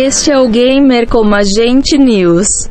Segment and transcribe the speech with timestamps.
[0.00, 2.70] Este é o Gamer como Agente News.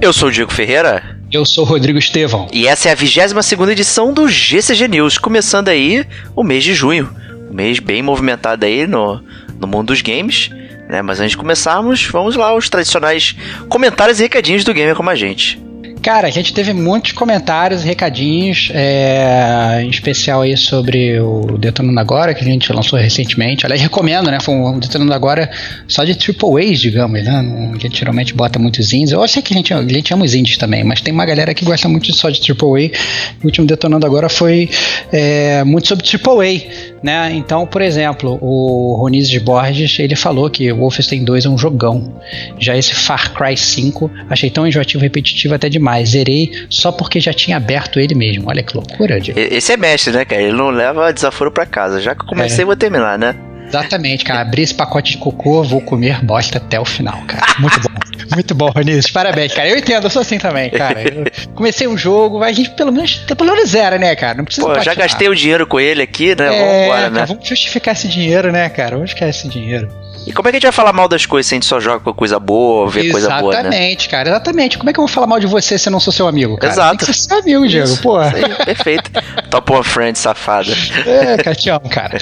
[0.00, 1.02] Eu sou o Diego Ferreira.
[1.30, 2.48] Eu sou o Rodrigo Estevão.
[2.50, 6.72] E essa é a 22 segunda edição do GCG News, começando aí o mês de
[6.72, 7.20] junho.
[7.52, 9.22] Mês bem movimentado aí no,
[9.60, 10.50] no mundo dos games.
[10.88, 11.02] Né?
[11.02, 13.36] Mas antes de começarmos, vamos lá os tradicionais
[13.68, 15.60] comentários e recadinhos do Gamer como a gente.
[16.02, 22.34] Cara, a gente teve muitos comentários, recadinhos, é, em especial aí sobre o Detonando Agora,
[22.34, 23.64] que a gente lançou recentemente.
[23.64, 24.40] Aliás, recomendo, né?
[24.40, 25.48] Foi um Detonando Agora
[25.86, 27.70] só de triple A's, digamos, né?
[27.72, 29.12] A gente geralmente bota muitos indies.
[29.12, 31.54] Eu sei que a gente, a gente ama os indies também, mas tem uma galera
[31.54, 33.40] que gosta muito só de triple A.
[33.40, 34.68] O último Detonando Agora foi
[35.12, 37.32] é, muito sobre triple A, né?
[37.34, 41.58] Então, por exemplo, o Ronizes de Borges, ele falou que o Wolfenstein 2 é um
[41.58, 42.14] jogão.
[42.58, 46.10] Já esse Far Cry 5, achei tão enjoativo e repetitivo até demais.
[46.10, 48.48] Zerei só porque já tinha aberto ele mesmo.
[48.48, 49.38] Olha que loucura, Diego.
[49.38, 50.42] Esse é mestre, né, cara?
[50.42, 52.00] Ele não leva desaforo pra casa.
[52.00, 52.66] Já que eu comecei, É.
[52.66, 53.34] vou terminar, né?
[53.66, 54.42] Exatamente, cara.
[54.42, 57.46] Abri esse pacote de cocô, vou comer bosta até o final, cara.
[57.58, 57.88] Muito bom.
[58.34, 59.10] Muito bom, Ronizes.
[59.10, 59.68] Parabéns, cara.
[59.68, 61.02] Eu entendo, eu sou assim também, cara.
[61.02, 64.38] Eu comecei um jogo, a gente pelo menos, pelo menos zera, né, cara?
[64.38, 66.46] Não precisa Pô, já gastei o dinheiro com ele aqui, né?
[66.46, 67.14] É, Vamos embora, né?
[67.14, 68.90] cara, vamos justificar esse dinheiro, né, cara?
[68.92, 70.02] Vamos justificar esse dinheiro.
[70.26, 71.80] E como é que a gente vai falar mal das coisas se a gente só
[71.80, 73.60] joga com coisa boa, vê coisa boa, né?
[73.60, 74.28] Exatamente, cara.
[74.28, 74.78] Exatamente.
[74.78, 76.56] Como é que eu vou falar mal de você se eu não sou seu amigo,
[76.56, 76.72] cara?
[76.72, 76.98] Exato.
[76.98, 77.86] Tem que ser seu amigo, Diego.
[77.86, 78.18] Isso, Pô.
[78.18, 78.32] aí,
[78.64, 79.10] perfeito.
[79.50, 80.72] Top One Friend, safada.
[81.06, 82.18] É, cara, te amo, cara.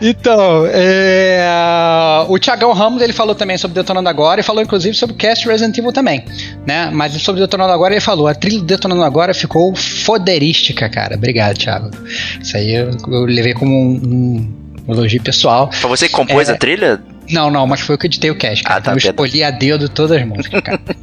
[0.00, 1.46] Então, é,
[2.28, 5.78] o Thiagão Ramos, ele falou também sobre Detonando Agora e falou inclusive sobre cast Resident
[5.78, 6.24] Evil também,
[6.66, 6.90] né?
[6.92, 11.16] Mas sobre Detonando Agora ele falou, a trilha do Detonando Agora ficou foderística, cara.
[11.16, 11.90] Obrigado, Thiago.
[12.40, 14.48] Isso aí eu, eu levei como um,
[14.86, 15.70] um elogio pessoal.
[15.72, 16.52] Foi você que compôs É.
[16.52, 17.00] a trilha?
[17.30, 18.78] Não, não, mas foi eu que editei o cast, cara.
[18.78, 20.80] Ah, tá, eu escolhi a dedo todas as músicas, cara.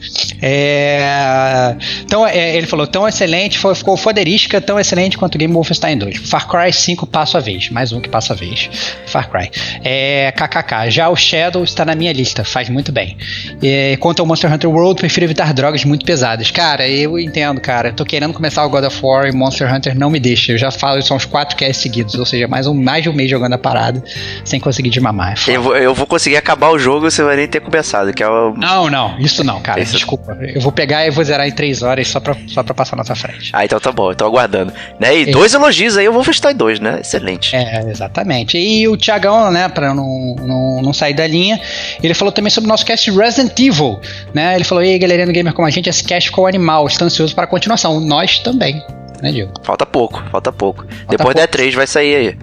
[0.44, 5.54] É, então, é, ele falou, tão excelente, foi- ficou foderística, tão excelente quanto o Game
[5.54, 6.18] Wolfenstein 2.
[6.30, 8.70] Far Cry 5 passo a vez, mais um que passa a vez.
[9.06, 9.50] Far Cry.
[9.84, 13.18] É, KKK, já o Shadow está na minha lista, faz muito bem.
[13.62, 16.50] É, quanto ao Monster Hunter World, prefiro evitar drogas muito pesadas.
[16.52, 17.90] Cara, eu entendo, cara.
[17.90, 20.52] Eu tô querendo começar o God of War e Monster Hunter não me deixa.
[20.52, 23.10] Eu já falo, isso são uns 4 casts seguidos, ou seja, mais, um, mais de
[23.10, 24.04] um mês jogando a parada,
[24.44, 25.36] sem conseguir desmamar.
[25.48, 25.56] É.
[25.56, 28.28] Eu vou, eu vou conseguir acabar o jogo você vai nem ter começado, que é
[28.28, 28.54] o.
[28.56, 29.80] Não, não, isso não, cara.
[29.80, 30.38] Isso- Desculpa.
[30.42, 33.04] Eu vou pegar e vou zerar em 3 horas só pra, só pra passar na
[33.04, 33.50] sua frente.
[33.54, 34.74] Ah, então tá bom, eu tô aguardando.
[35.00, 35.18] Né?
[35.20, 35.32] E É.
[35.32, 37.00] dois elogios aí, eu vou fechar em dois, né?
[37.02, 37.56] Excelente.
[37.56, 38.58] É, exatamente.
[38.58, 41.60] E o Thiagão, né, pra não, não, não sair da linha,
[42.04, 44.00] ele falou também sobre o nosso cast Resident Evil,
[44.34, 44.56] né?
[44.56, 47.34] Ele falou, ei, galerinha do Gamer como a gente, esse cast ficou animal, estou ansioso
[47.34, 48.00] para a continuação.
[48.02, 48.84] Nós também,
[49.22, 49.54] né, Diego?
[49.64, 50.84] Falta pouco, falta pouco.
[51.10, 51.58] Depois da pouco.
[51.58, 52.38] E3 vai sair aí.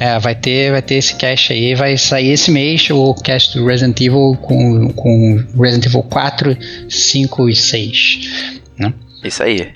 [0.00, 3.66] É, vai ter, vai ter esse cast aí, vai sair esse mês o cast do
[3.66, 6.56] Resident Evil com, com Resident Evil 4,
[6.88, 8.18] 5 e 6,
[8.78, 8.94] né?
[9.22, 9.70] Isso aí.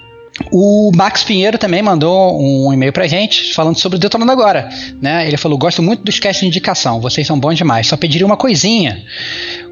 [0.51, 4.69] O Max Pinheiro também mandou um e-mail pra gente falando sobre o Detonando Agora.
[5.01, 5.29] Né?
[5.29, 7.87] Ele falou: Gosto muito dos casts de indicação, vocês são bons demais.
[7.87, 9.05] Só pediria uma coisinha.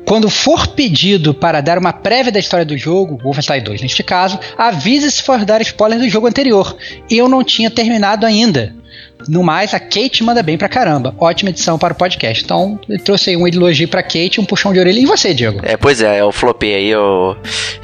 [0.07, 4.39] Quando for pedido para dar uma prévia da história do jogo, Wolfenstein 2 neste caso,
[4.57, 6.77] avise se for dar spoiler do jogo anterior.
[7.11, 8.82] Eu não tinha terminado ainda.
[9.29, 11.15] No mais, a Kate manda bem pra caramba.
[11.19, 12.43] Ótima edição para o podcast.
[12.45, 14.99] Então, eu trouxe aí um elogio pra Kate, um puxão de orelha.
[14.99, 15.61] E você, Diego?
[15.63, 17.37] É, pois é, eu flopei aí, eu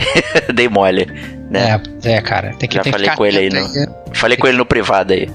[0.52, 1.06] dei mole.
[1.50, 1.80] Né?
[2.04, 2.54] É, é, cara.
[2.58, 4.14] Tem que, Já tem que falei ficar com ele aí, atento não.
[4.14, 5.28] Falei com ele no privado aí.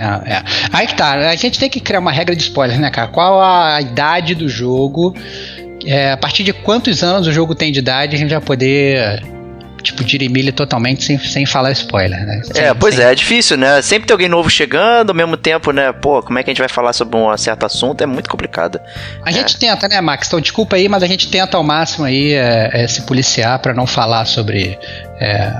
[0.00, 0.42] É, é.
[0.72, 3.08] Aí que tá, a gente tem que criar uma regra de spoiler, né, cara?
[3.08, 5.14] Qual a idade do jogo?
[5.84, 9.22] É, a partir de quantos anos o jogo tem de idade, a gente vai poder,
[9.82, 12.40] tipo, dirimir totalmente sem, sem falar spoiler, né?
[12.44, 13.80] Sem- É, pois sem- é, é difícil, né?
[13.82, 15.92] Sempre tem alguém novo chegando, ao mesmo tempo, né?
[15.92, 18.02] Pô, como é que a gente vai falar sobre um certo assunto?
[18.02, 18.80] É muito complicado.
[19.24, 20.26] A gente tenta, né, Max?
[20.26, 23.74] Então, desculpa aí, mas a gente tenta ao máximo aí é, é, se policiar pra
[23.74, 24.78] não falar sobre
[25.20, 25.52] é,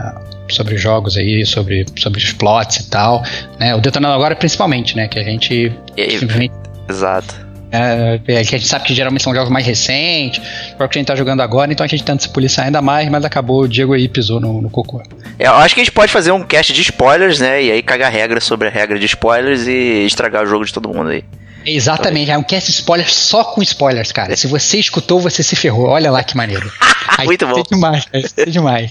[0.48, 3.22] sobre jogos aí, sobre, sobre os plots e tal,
[3.58, 3.74] né?
[3.74, 5.06] O Detonando Agora principalmente, né?
[5.06, 6.52] Que a gente E- simplesmente
[6.88, 7.34] Exato.
[7.72, 11.00] É, é, que a gente sabe que geralmente são jogos mais recentes, jogos que a
[11.00, 13.68] gente tá jogando agora, então a gente tenta se policiar ainda mais, mas acabou, o
[13.68, 15.02] Diego aí pisou no, no cocô.
[15.38, 17.62] É, Eu acho que a gente pode fazer um cast de spoilers, né?
[17.62, 20.88] E aí cagar regra sobre a regra de spoilers e estragar o jogo de todo
[20.88, 21.24] mundo aí.
[21.64, 24.36] Exatamente, é um cast spoilers só com spoilers, cara.
[24.36, 25.88] Se você escutou, você se ferrou.
[25.88, 26.70] Olha lá que maneiro.
[27.18, 27.58] Aí Muito bom.
[27.58, 28.04] É demais,
[28.36, 28.90] é demais.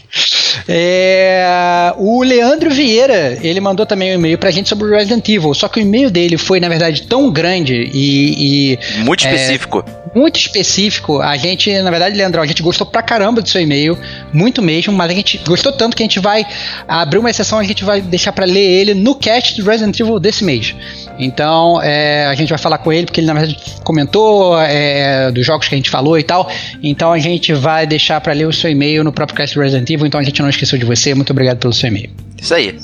[0.67, 5.53] É, o Leandro Vieira, ele mandou também um e-mail pra gente sobre o Resident Evil,
[5.53, 9.83] só que o e-mail dele foi, na verdade, tão grande e, e Muito É, específico.
[10.15, 11.21] muito específico.
[11.21, 13.97] A gente, na verdade, Leandrão, a gente gostou pra caramba do seu e-mail,
[14.31, 16.45] muito mesmo, mas a gente gostou tanto que a gente vai
[16.87, 20.19] abrir uma exceção, a gente vai deixar pra ler ele no cast do Resident Evil
[20.19, 20.75] desse mês.
[21.17, 25.45] Então, é, a gente vai falar com ele, porque ele, na verdade, comentou é, dos
[25.45, 26.49] jogos que a gente falou e tal.
[26.81, 30.05] Então, a gente vai deixar pra ler o seu e-mail no próprio cast Resident Evil.
[30.05, 31.13] Então, a gente não esqueceu de você.
[31.13, 32.09] Muito obrigado pelo seu e-mail.
[32.37, 32.75] Isso aí.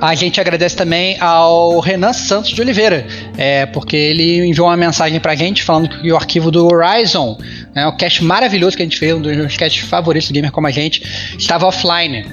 [0.00, 3.04] A gente agradece também ao Renan Santos de Oliveira,
[3.36, 7.36] é, porque ele enviou uma mensagem pra gente falando que o arquivo do Horizon,
[7.74, 10.52] né, o cast maravilhoso que a gente fez, um dos meus casts favoritos do Gamer
[10.52, 11.02] Como a Gente,
[11.36, 12.24] estava offline.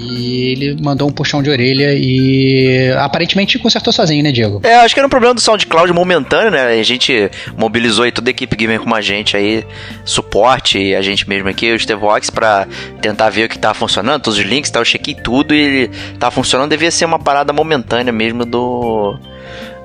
[0.00, 4.60] E ele mandou um puxão de orelha e aparentemente consertou sozinho, né, Diego?
[4.62, 6.78] É, acho que era um problema do SoundCloud momentâneo, né?
[6.78, 9.66] A gente mobilizou aí toda a equipe gamer como a gente aí,
[10.04, 12.66] suporte, e a gente mesmo aqui, o Stevox, pra
[13.00, 15.90] tentar ver o que tá funcionando, todos os links, tá, eu chequei tudo e ele
[16.18, 16.70] tá funcionando.
[16.70, 19.18] Devia ser uma parada momentânea mesmo do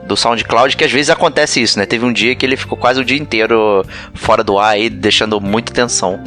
[0.05, 1.85] do SoundCloud, que às vezes acontece isso, né?
[1.85, 5.39] Teve um dia que ele ficou quase o dia inteiro fora do ar aí, deixando
[5.39, 6.19] muita tensão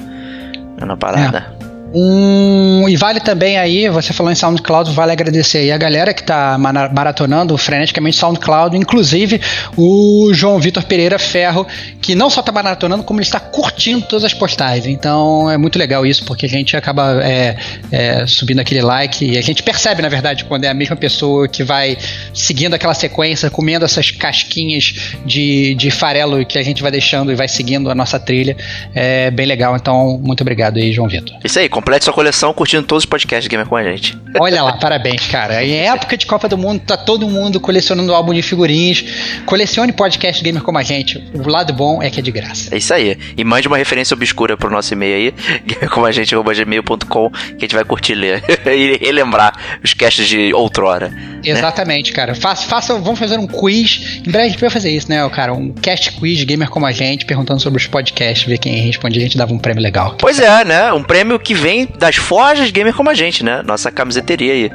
[0.78, 1.55] na parada.
[1.98, 6.22] Um, e vale também aí, você falou em SoundCloud, vale agradecer aí a galera que
[6.22, 9.40] tá mana- maratonando freneticamente SoundCloud, inclusive
[9.78, 11.66] o João Vitor Pereira Ferro,
[12.02, 14.86] que não só tá maratonando, como ele está curtindo todas as postagens.
[14.86, 17.56] Então é muito legal isso, porque a gente acaba é,
[17.90, 21.48] é, subindo aquele like e a gente percebe, na verdade, quando é a mesma pessoa
[21.48, 21.96] que vai
[22.34, 27.34] seguindo aquela sequência, comendo essas casquinhas de, de farelo que a gente vai deixando e
[27.34, 28.54] vai seguindo a nossa trilha.
[28.94, 31.34] É bem legal, então muito obrigado aí, João Vitor.
[31.42, 34.18] Isso aí, complete sua coleção curtindo todos os podcasts gamer com a gente.
[34.40, 35.64] Olha lá, parabéns, cara.
[35.64, 39.04] Em época de Copa do Mundo, tá todo mundo colecionando álbum de figurinhas.
[39.46, 41.24] Colecione podcast gamer como a gente.
[41.32, 42.74] O lado bom é que é de graça.
[42.74, 43.16] É isso aí.
[43.36, 45.34] E mande uma referência obscura pro nosso e-mail aí,
[45.88, 50.52] como a gente, gmail.com, que a gente vai curtir ler e relembrar os casts de
[50.52, 51.12] outrora.
[51.44, 52.34] Exatamente, cara.
[52.34, 54.20] Faça, faça, vamos fazer um quiz.
[54.26, 55.54] Em breve a gente vai fazer isso, né, cara?
[55.54, 59.20] Um cast quiz de gamer como a gente, perguntando sobre os podcasts, ver quem responde,
[59.20, 60.16] a gente dava um prêmio legal.
[60.18, 60.92] Pois é, né?
[60.92, 61.65] Um prêmio que vem
[61.98, 63.62] das forjas gamer como a gente, né?
[63.62, 64.70] Nossa camiseteria aí.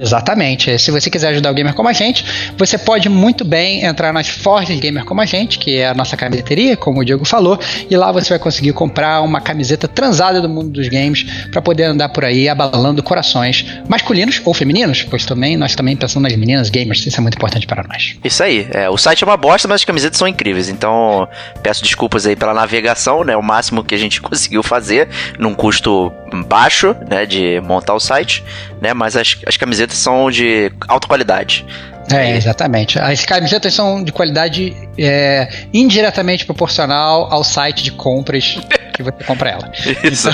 [0.00, 0.78] Exatamente.
[0.78, 2.24] Se você quiser ajudar o gamer como a gente,
[2.56, 6.16] você pode muito bem entrar nas Forjas Gamer como a gente, que é a nossa
[6.16, 7.58] camiseteria, como o Diego falou,
[7.88, 11.84] e lá você vai conseguir comprar uma camiseta transada do mundo dos games para poder
[11.84, 16.68] andar por aí abalando corações masculinos ou femininos, pois também nós também pensamos nas meninas
[16.68, 18.16] gamers, isso é muito importante para nós.
[18.22, 18.66] Isso aí.
[18.72, 20.68] É, o site é uma bosta, mas as camisetas são incríveis.
[20.68, 21.28] Então,
[21.62, 23.36] peço desculpas aí pela navegação, né?
[23.36, 25.08] O máximo que a gente conseguiu fazer
[25.38, 26.12] num custo
[26.42, 27.26] baixo, né?
[27.26, 28.44] De montar o site,
[28.80, 28.94] né?
[28.94, 31.64] Mas as, as camisetas são de alta qualidade.
[32.12, 32.98] É, exatamente.
[32.98, 38.58] As camisetas são de qualidade é, indiretamente proporcional ao site de compras
[38.96, 39.72] que você compra ela.
[40.02, 40.28] Isso.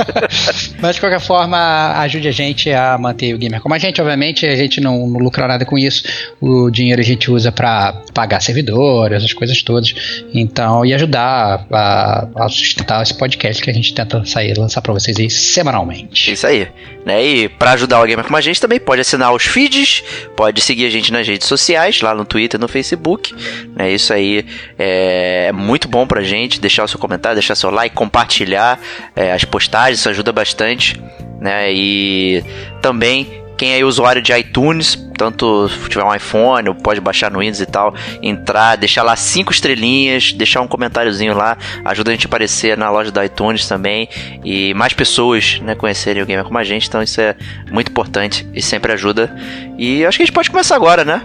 [0.80, 4.00] Mas de qualquer forma, ajude a gente a manter o gamer como a gente.
[4.00, 6.04] Obviamente, a gente não, não lucra nada com isso.
[6.40, 9.94] O dinheiro a gente usa para pagar servidor, essas coisas todas.
[10.32, 14.92] Então, e ajudar a, a sustentar esse podcast que a gente tenta sair lançar para
[14.92, 16.32] vocês aí semanalmente.
[16.32, 16.68] Isso aí.
[17.04, 17.24] Né?
[17.24, 20.04] E pra ajudar o Gamer como a gente também pode assinar os feeds,
[20.36, 23.34] pode seguir a gente nas redes sociais, lá no Twitter, no Facebook.
[23.74, 23.81] Né?
[23.90, 24.44] Isso aí
[24.78, 26.60] é muito bom pra gente.
[26.60, 28.78] Deixar o seu comentário, deixar seu like, compartilhar
[29.14, 31.00] é, as postagens, isso ajuda bastante.
[31.40, 31.72] Né?
[31.72, 32.44] E
[32.80, 37.60] também quem é usuário de iTunes, tanto se tiver um iPhone, pode baixar no Windows
[37.60, 42.28] e tal, entrar, deixar lá cinco estrelinhas, deixar um comentáriozinho lá, ajuda a gente a
[42.28, 44.08] aparecer na loja da iTunes também
[44.44, 47.36] e mais pessoas, né, conhecerem o gamer como a gente, então isso é
[47.70, 49.32] muito importante e sempre ajuda.
[49.78, 51.22] E acho que a gente pode começar agora, né?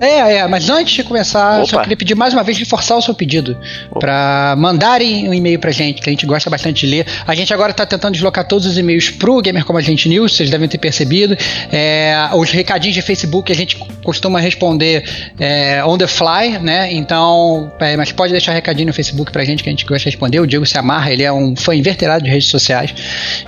[0.00, 1.84] É, é, mas antes de começar, eu só Opa.
[1.84, 3.56] queria pedir mais uma vez reforçar o seu pedido
[3.98, 7.06] para mandarem um e-mail pra gente, que a gente gosta bastante de ler.
[7.26, 10.36] A gente agora tá tentando deslocar todos os e-mails pro Gamer Como a Gente News,
[10.36, 11.36] vocês devem ter percebido.
[11.72, 15.02] É, os recadinhos de Facebook a gente costuma responder
[15.38, 16.92] é, on the fly, né?
[16.92, 20.10] Então, é, mas pode deixar recadinho no Facebook pra gente que a gente gosta de
[20.10, 20.40] responder.
[20.40, 22.94] O Diego se amarra, ele é um fã inverterado de redes sociais,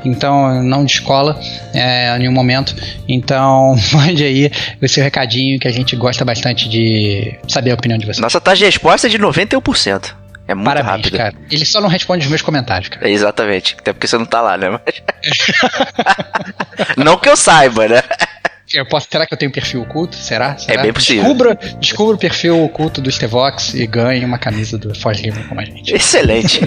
[0.03, 1.39] então não descola
[1.75, 2.75] é, em nenhum momento.
[3.07, 4.51] Então, mande aí
[4.81, 6.38] o seu recadinho que a gente gosta bastante
[6.69, 8.19] de saber a opinião de vocês.
[8.19, 10.15] Nossa taxa de resposta é de 91%.
[10.47, 11.17] É muito Parabéns, rápido.
[11.19, 11.35] cara.
[11.51, 13.07] Ele só não responde os meus comentários, cara.
[13.07, 13.77] É, exatamente.
[13.79, 14.71] Até porque você não tá lá, né?
[14.71, 15.03] Mas-
[16.97, 18.03] não que eu saiba, né?
[18.73, 20.17] Eu posso, será que eu tenho perfil oculto?
[20.17, 20.57] Será?
[20.57, 20.81] Será?
[20.81, 21.23] É bem possível.
[21.23, 25.61] Descubra, descubra o perfil oculto do Stevox e ganhe uma camisa do Foz Livre como
[25.61, 25.95] a gente.
[25.95, 26.61] Excelente.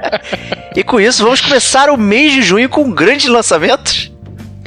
[0.74, 4.10] e com isso, vamos começar o mês de junho com grandes lançamentos.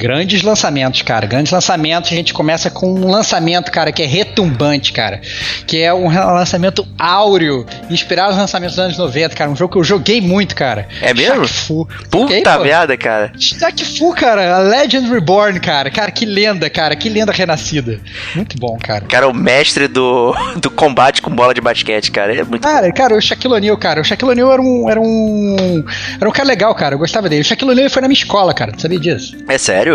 [0.02, 1.28] Grandes lançamentos, cara.
[1.28, 2.10] Grandes lançamentos.
[2.10, 5.20] A gente começa com um lançamento, cara, que é retumbante, cara.
[5.64, 9.48] Que é um lançamento áureo, inspirado nos lançamentos dos anos 90, cara.
[9.48, 10.88] Um jogo que eu joguei muito, cara.
[11.00, 11.46] É mesmo?
[11.46, 11.88] Fu.
[12.10, 12.64] Puta pô.
[12.64, 13.30] merda, cara.
[13.38, 14.56] Shaq Fu, cara.
[14.56, 15.88] A Legend Reborn, cara.
[15.88, 16.96] Cara, que lenda, cara.
[16.96, 18.00] Que lenda renascida.
[18.34, 19.04] Muito bom, cara.
[19.04, 22.34] Cara, o mestre do, do combate com bola de basquete, cara.
[22.34, 22.60] É muito.
[22.60, 24.00] Cara, cara, o Shaquille O'Neal, cara.
[24.00, 25.84] O Shaquille O'Neal era um, era um.
[26.20, 26.96] Era um cara legal, cara.
[26.96, 27.42] Eu gostava dele.
[27.42, 28.72] O Shaquille O'Neal foi na minha escola, cara.
[28.72, 29.36] Tu sabia disso?
[29.46, 29.91] É sério?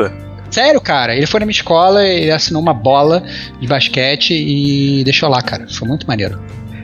[0.49, 1.15] Sério, cara.
[1.15, 3.23] Ele foi na minha escola e assinou uma bola
[3.59, 5.67] de basquete e deixou lá, cara.
[5.69, 6.41] Foi muito maneiro.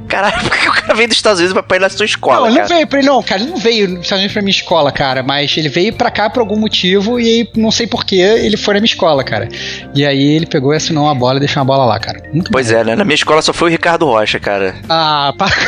[0.07, 2.45] Caralho, por que o cara veio dos Estados Unidos pra ir na sua escola, não,
[2.47, 2.75] ele não cara?
[2.75, 3.41] veio pra ele, não, cara.
[3.41, 5.23] Ele não veio nos Estados Unidos pra minha escola, cara.
[5.23, 8.73] Mas ele veio pra cá por algum motivo e aí, não sei porquê, ele foi
[8.75, 9.47] na minha escola, cara.
[9.95, 12.21] E aí ele pegou e assinou uma bola e deixou uma bola lá, cara.
[12.31, 12.95] Muito Pois é, né?
[12.95, 14.75] Na minha escola só foi o Ricardo Rocha, cara.
[14.89, 15.53] Ah, para.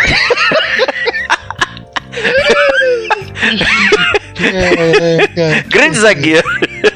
[4.42, 5.66] é, cara.
[5.70, 6.44] Grande zagueiro.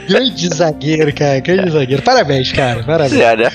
[0.08, 1.39] Grande zagueiro, cara.
[1.39, 2.01] Grande zagueiro.
[2.01, 2.84] Parabéns, cara.
[2.84, 3.22] Parabéns.
[3.22, 3.51] É, né?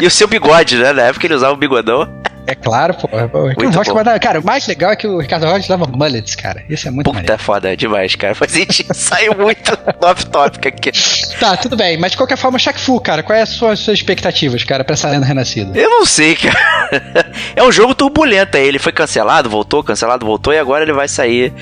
[0.00, 0.92] E o seu bigode, né?
[0.92, 2.08] Na época ele usava o bigodão.
[2.48, 3.06] É claro, pô.
[3.06, 3.44] pô.
[3.58, 6.64] Muito Rocha, mas, Cara, o mais legal é que o Ricardo Rocha leva mullets, cara.
[6.66, 7.34] Isso é muito Puta, maneiro.
[7.34, 8.34] é foda demais, cara.
[8.40, 10.90] Mas a gente saiu muito off-topic aqui.
[11.38, 11.98] Tá, tudo bem.
[11.98, 15.10] Mas de qualquer forma, Shaq Fu, cara, quais são as suas expectativas, cara, pra essa
[15.10, 15.78] lenda renascida?
[15.78, 16.58] Eu não sei, cara.
[17.54, 18.66] É um jogo turbulento aí.
[18.66, 20.54] Ele foi cancelado, voltou, cancelado, voltou.
[20.54, 21.52] E agora ele vai sair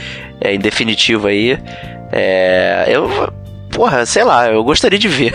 [0.41, 1.59] é, em definitivo aí.
[2.13, 3.33] É, eu...
[3.77, 5.33] Porra, sei lá, eu gostaria de ver.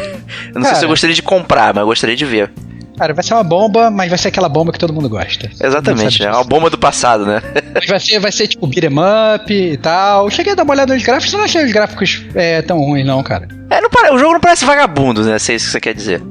[0.48, 0.76] Eu não sei Cara.
[0.76, 2.52] se eu gostaria de comprar, mas eu gostaria de ver.
[2.98, 5.50] Cara, vai ser uma bomba, mas vai ser aquela bomba que todo mundo gosta.
[5.64, 6.34] Exatamente, Todo né?
[6.34, 7.42] É uma bomba do passado, né?
[7.74, 8.92] Mas vai ser, vai ser tipo beat'em
[9.36, 10.30] up e tal.
[10.30, 13.06] Cheguei a dar uma olhada nos gráficos, eu não achei os gráficos é, tão ruins,
[13.06, 13.48] não, cara.
[13.70, 15.40] É, não pare- O jogo não parece vagabundo, né?
[15.40, 16.22] Se é isso que você quer dizer.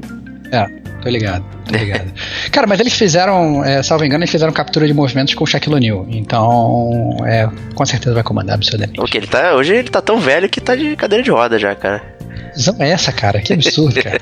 [0.52, 0.66] É,
[1.00, 2.12] tô ligado, tô ligado.
[2.50, 5.76] Cara, mas eles fizeram, é, salvo engano, eles fizeram captura de movimentos com o Shaquille
[5.76, 6.06] O'Neal.
[6.08, 9.00] Então, é, com certeza vai comandar absurdamente.
[9.00, 9.54] O que ele tá.
[9.54, 12.02] Hoje ele tá tão velho que tá de cadeira de roda já, cara.
[12.54, 13.40] Visão é essa, cara?
[13.40, 14.20] Que absurdo, cara.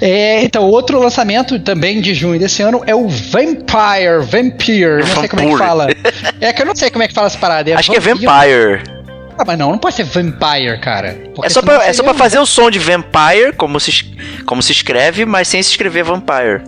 [0.00, 5.28] É, então, outro lançamento também de junho desse ano é o Vampire, Vampire, não sei
[5.28, 5.86] como é que fala.
[6.40, 7.78] É que eu não sei como é que fala essa parada.
[7.78, 8.30] Acho que é vampiro.
[8.30, 8.99] Vampire.
[9.38, 11.16] Ah, mas não, não pode ser Vampire, cara.
[11.34, 14.04] Porque É só, pra, é só pra fazer o som de Vampire, como se,
[14.46, 16.62] como se escreve, mas sem se escrever Vampire.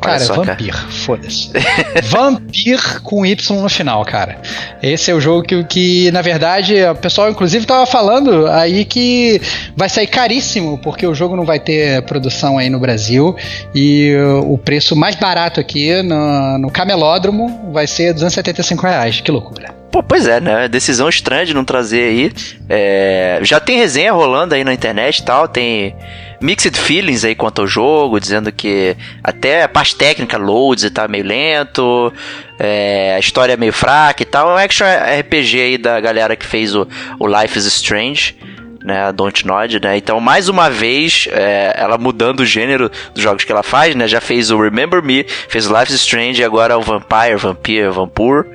[0.00, 0.34] Cara, só.
[0.34, 1.50] Vampir, foda-se.
[2.04, 4.40] Vampir com Y no final, cara.
[4.82, 9.40] Esse é o jogo que, que, na verdade, o pessoal, inclusive, tava falando aí que
[9.76, 13.36] vai sair caríssimo, porque o jogo não vai ter produção aí no Brasil.
[13.74, 14.14] E
[14.44, 19.20] o preço mais barato aqui no, no camelódromo vai ser 275 reais.
[19.20, 19.78] Que loucura.
[19.90, 20.68] Pô, pois é, né?
[20.68, 22.32] Decisão estranha de não trazer aí.
[22.68, 25.94] É, já tem resenha rolando aí na internet e tal, tem
[26.40, 31.08] mixed feelings aí quanto ao jogo, dizendo que até a parte técnica, loads e é
[31.08, 32.12] meio lento,
[32.58, 34.50] é, a história é meio fraca e tal.
[34.50, 36.86] É um action RPG aí da galera que fez o,
[37.18, 38.36] o Life is Strange.
[38.80, 39.96] Né, a Dontnod, né?
[39.96, 44.06] Então, mais uma vez, é, ela mudando o gênero dos jogos que ela faz, né?
[44.06, 47.88] Já fez o Remember Me, fez o Life is Strange e agora o Vampire, Vampire,
[47.88, 48.46] Vampur,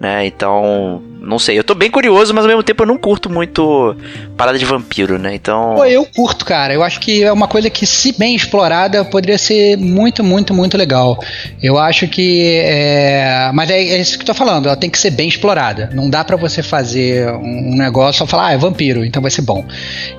[0.00, 0.26] né?
[0.26, 1.58] Então, não sei.
[1.58, 3.96] Eu tô bem curioso, mas ao mesmo tempo eu não curto muito
[4.36, 5.34] parada de vampiro, né?
[5.34, 5.74] Então.
[5.76, 6.72] Pô, eu curto, cara.
[6.72, 10.76] Eu acho que é uma coisa que, se bem explorada, poderia ser muito, muito, muito
[10.78, 11.22] legal.
[11.62, 12.60] Eu acho que.
[12.64, 13.50] É...
[13.52, 14.66] Mas é, é isso que eu tô falando.
[14.66, 15.90] Ela tem que ser bem explorada.
[15.92, 19.30] Não dá pra você fazer um um negócio só falar, ah, é vampiro, então vai
[19.30, 19.64] ser bom.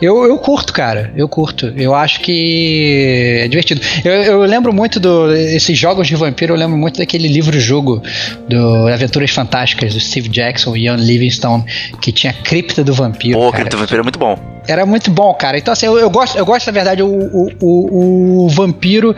[0.02, 1.12] Eu, eu curto, cara.
[1.16, 1.74] Eu curto.
[1.76, 3.82] Eu acho que é divertido.
[4.04, 6.54] Eu, eu lembro muito desses jogos de vampiro.
[6.54, 8.02] Eu lembro muito daquele livro-jogo
[8.48, 11.64] do Aventuras Fantásticas do Steve Jackson e Ian Livingstone,
[12.02, 13.40] que tinha cripta do vampiro.
[13.40, 13.64] Pô, cara.
[13.64, 14.38] Cripto Vampiro é muito bom.
[14.68, 15.58] Era muito bom, cara.
[15.58, 19.16] Então, assim, eu, eu gosto, eu gosto, na verdade, o, o, o, o vampiro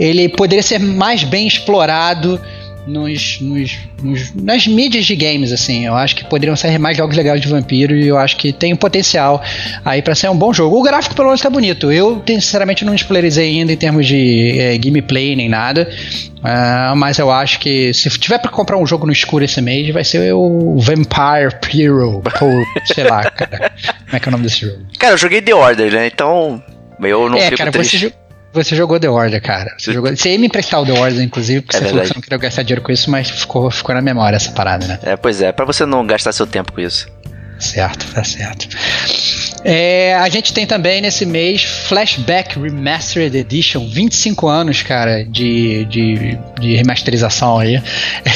[0.00, 2.40] ele poderia ser mais bem explorado
[2.86, 5.86] nos, nos, nos- nas mídias de games, assim.
[5.86, 8.72] Eu acho que poderiam sair mais jogos legais de vampiro e eu acho que tem
[8.72, 9.42] um potencial
[9.84, 10.78] aí pra ser um bom jogo.
[10.78, 11.90] O gráfico, pelo menos, tá bonito.
[11.90, 15.88] Eu, sinceramente, não explorizei ainda em termos de eh, gameplay nem nada.
[16.42, 19.92] Ah, mas eu acho que se tiver pra comprar um jogo no escuro esse mês,
[19.92, 22.22] vai ser o Vampire Hero.
[22.40, 23.72] Ou, sei lá, cara.
[24.04, 24.78] Como é que é o nome desse jogo?
[24.98, 26.06] Cara, eu joguei The Order, né?
[26.06, 26.62] Então.
[27.02, 27.98] Eu não é, fico cara, triste.
[27.98, 28.14] você,
[28.64, 29.74] você jogou The Order, cara.
[29.78, 32.08] Você, jogou, você ia me emprestar o The Order, inclusive, porque É você falou que
[32.08, 34.98] você não queria gastar dinheiro com isso, mas ficou, ficou na memória essa parada, né?
[35.02, 37.06] É, pois é, pra você não gastar seu tempo com isso.
[37.58, 38.68] Certo, tá certo.
[39.64, 46.38] É, a gente tem também nesse mês Flashback Remastered Edition, 25 anos, cara, de, de,
[46.60, 47.82] de remasterização aí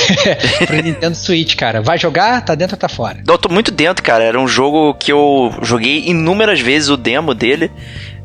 [0.67, 1.83] pro Nintendo Switch, cara.
[1.83, 2.43] Vai jogar?
[2.45, 3.23] Tá dentro ou tá fora?
[3.27, 4.25] Eu tô muito dentro, cara.
[4.25, 7.71] Era um jogo que eu joguei inúmeras vezes o demo dele,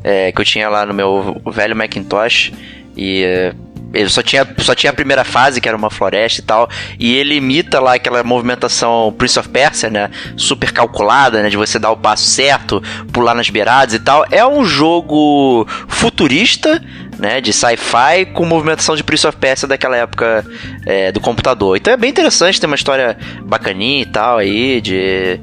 [0.06, 2.52] é, que eu tinha lá no meu velho Macintosh.
[2.96, 3.52] E é,
[3.92, 7.14] ele só tinha, só tinha a primeira fase, que era uma floresta e tal, e
[7.16, 10.08] ele imita lá aquela movimentação Prince of Persia, né?
[10.36, 11.48] Super calculada, né?
[11.48, 12.80] De você dar o passo certo,
[13.12, 14.24] pular nas beiradas e tal.
[14.30, 16.80] É um jogo futurista,
[17.18, 17.40] né?
[17.40, 20.44] De sci-fi com movimentação de Prince of Persia daquela época
[20.84, 21.76] é, do computador.
[21.76, 25.40] Então é bem interessante, tem uma história bacaninha e tal aí, de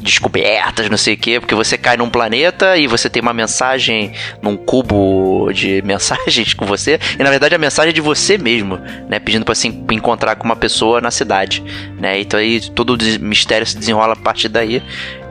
[0.00, 4.12] descobertas, não sei o quê, porque você cai num planeta e você tem uma mensagem
[4.42, 8.78] num cubo de mensagens com você, e na verdade a mensagem é de você mesmo,
[9.08, 11.62] né, pedindo para se encontrar com uma pessoa na cidade,
[11.98, 12.20] né?
[12.20, 14.82] Então aí todo o mistério se desenrola a partir daí.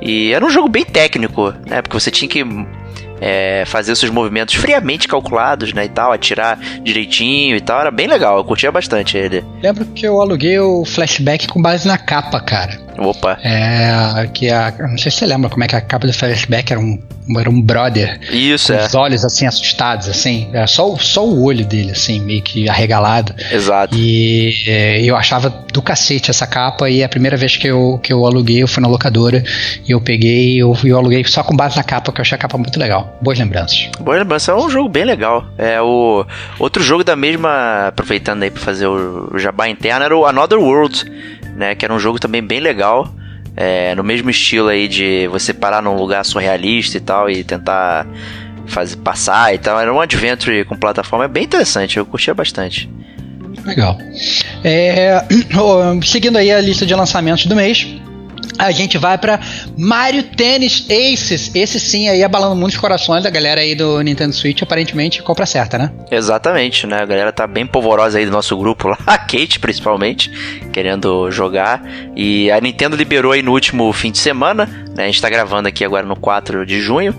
[0.02, 1.82] E era um jogo bem técnico, né?
[1.82, 2.44] Porque você tinha que
[3.22, 8.08] é, fazer seus movimentos friamente calculados, né, e tal, atirar direitinho e tal, era bem
[8.08, 9.44] legal, eu curtia bastante ele.
[9.62, 12.88] Lembro que eu aluguei o flashback com base na capa, cara.
[12.98, 13.38] Opa.
[13.44, 16.72] É, que a, não sei se você lembra como é que a capa do flashback
[16.72, 17.00] era um,
[17.38, 18.20] era um brother.
[18.32, 18.86] Isso, com é.
[18.86, 23.36] os olhos assim assustados, assim, era só, só o olho dele, assim, meio que arregalado.
[23.52, 23.96] Exato.
[23.96, 28.12] E é, eu achava do cacete essa capa e a primeira vez que eu, que
[28.12, 29.44] eu aluguei, eu fui na locadora
[29.88, 32.40] e eu peguei, eu, eu aluguei só com base na capa, que eu achei a
[32.40, 33.07] capa muito legal.
[33.22, 33.90] Boas lembranças.
[34.00, 34.50] Boas lembranças.
[34.50, 35.46] É um jogo bem legal.
[35.58, 36.26] É o
[36.60, 41.06] outro jogo da mesma, aproveitando aí para fazer o, jabá interno, era o Another World,
[41.56, 43.12] né, que era um jogo também bem legal.
[43.56, 48.06] É, no mesmo estilo aí de você parar num lugar surrealista e tal e tentar
[48.68, 49.80] fazer passar e tal.
[49.80, 52.88] Era um adventure com plataforma é bem interessante, eu curtia bastante.
[53.66, 53.98] Legal.
[54.64, 55.24] É,
[56.06, 57.88] seguindo aí a lista de lançamentos do mês,
[58.58, 59.40] a gente vai para
[59.78, 61.52] Mario Tennis Aces.
[61.54, 65.78] Esse sim aí abalando muitos corações da galera aí do Nintendo Switch, aparentemente compra certa,
[65.78, 65.92] né?
[66.12, 67.02] Exatamente, né?
[67.02, 70.32] A galera tá bem polvorosa aí do nosso grupo lá, a Kate principalmente,
[70.72, 71.82] querendo jogar.
[72.16, 75.04] E a Nintendo liberou aí no último fim de semana, né?
[75.04, 77.16] A gente tá gravando aqui agora no 4 de junho.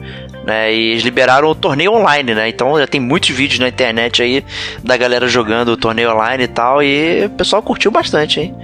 [0.46, 2.48] Né, e eles liberaram o torneio online, né?
[2.48, 4.42] Então já tem muitos vídeos na internet aí
[4.82, 6.82] da galera jogando o torneio online e tal.
[6.82, 8.54] E o pessoal curtiu bastante, hein?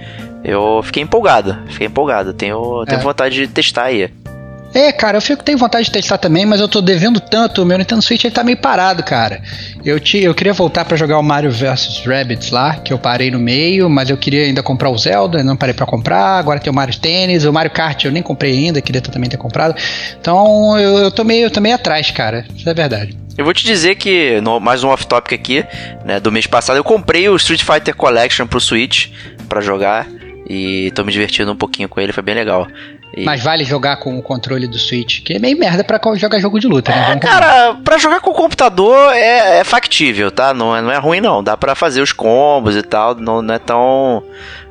[0.45, 2.31] Eu fiquei empolgado, fiquei empolgado.
[2.33, 3.03] Tenho, tenho É.
[3.03, 4.09] vontade de testar aí.
[4.73, 7.61] É, cara, eu fico, tenho vontade de testar também, mas eu tô devendo tanto.
[7.63, 9.41] O meu Nintendo Switch ele tá meio parado, cara.
[9.85, 13.31] Eu, te, eu queria voltar pra jogar o Mario vs Rabbids lá, que eu parei
[13.31, 16.37] no meio, mas eu queria ainda comprar o Zelda, não parei pra comprar.
[16.37, 19.37] Agora tem o Mario Tênis, o Mario Kart eu nem comprei ainda, queria também ter
[19.37, 19.73] comprado.
[20.19, 22.45] Então eu, eu, tô meio, eu tô meio atrás, cara.
[22.53, 23.17] Isso é verdade.
[23.37, 25.65] Eu vou te dizer que, no- mais um off-topic aqui,
[26.03, 29.07] né, do mês passado, eu comprei o Street Fighter Collection pro Switch
[29.47, 30.05] pra jogar
[30.47, 32.67] e tô me divertindo um pouquinho com ele, foi bem legal.
[33.15, 36.39] E- Mas vale jogar com o controle do Switch, que é meio merda pra jogar
[36.39, 37.13] jogo de luta, né?
[37.13, 40.53] É, cara, pra jogar com o computador é, é factível, tá?
[40.53, 43.53] Não é, não é ruim não, dá pra fazer os combos e tal, não, não
[43.53, 44.23] é tão,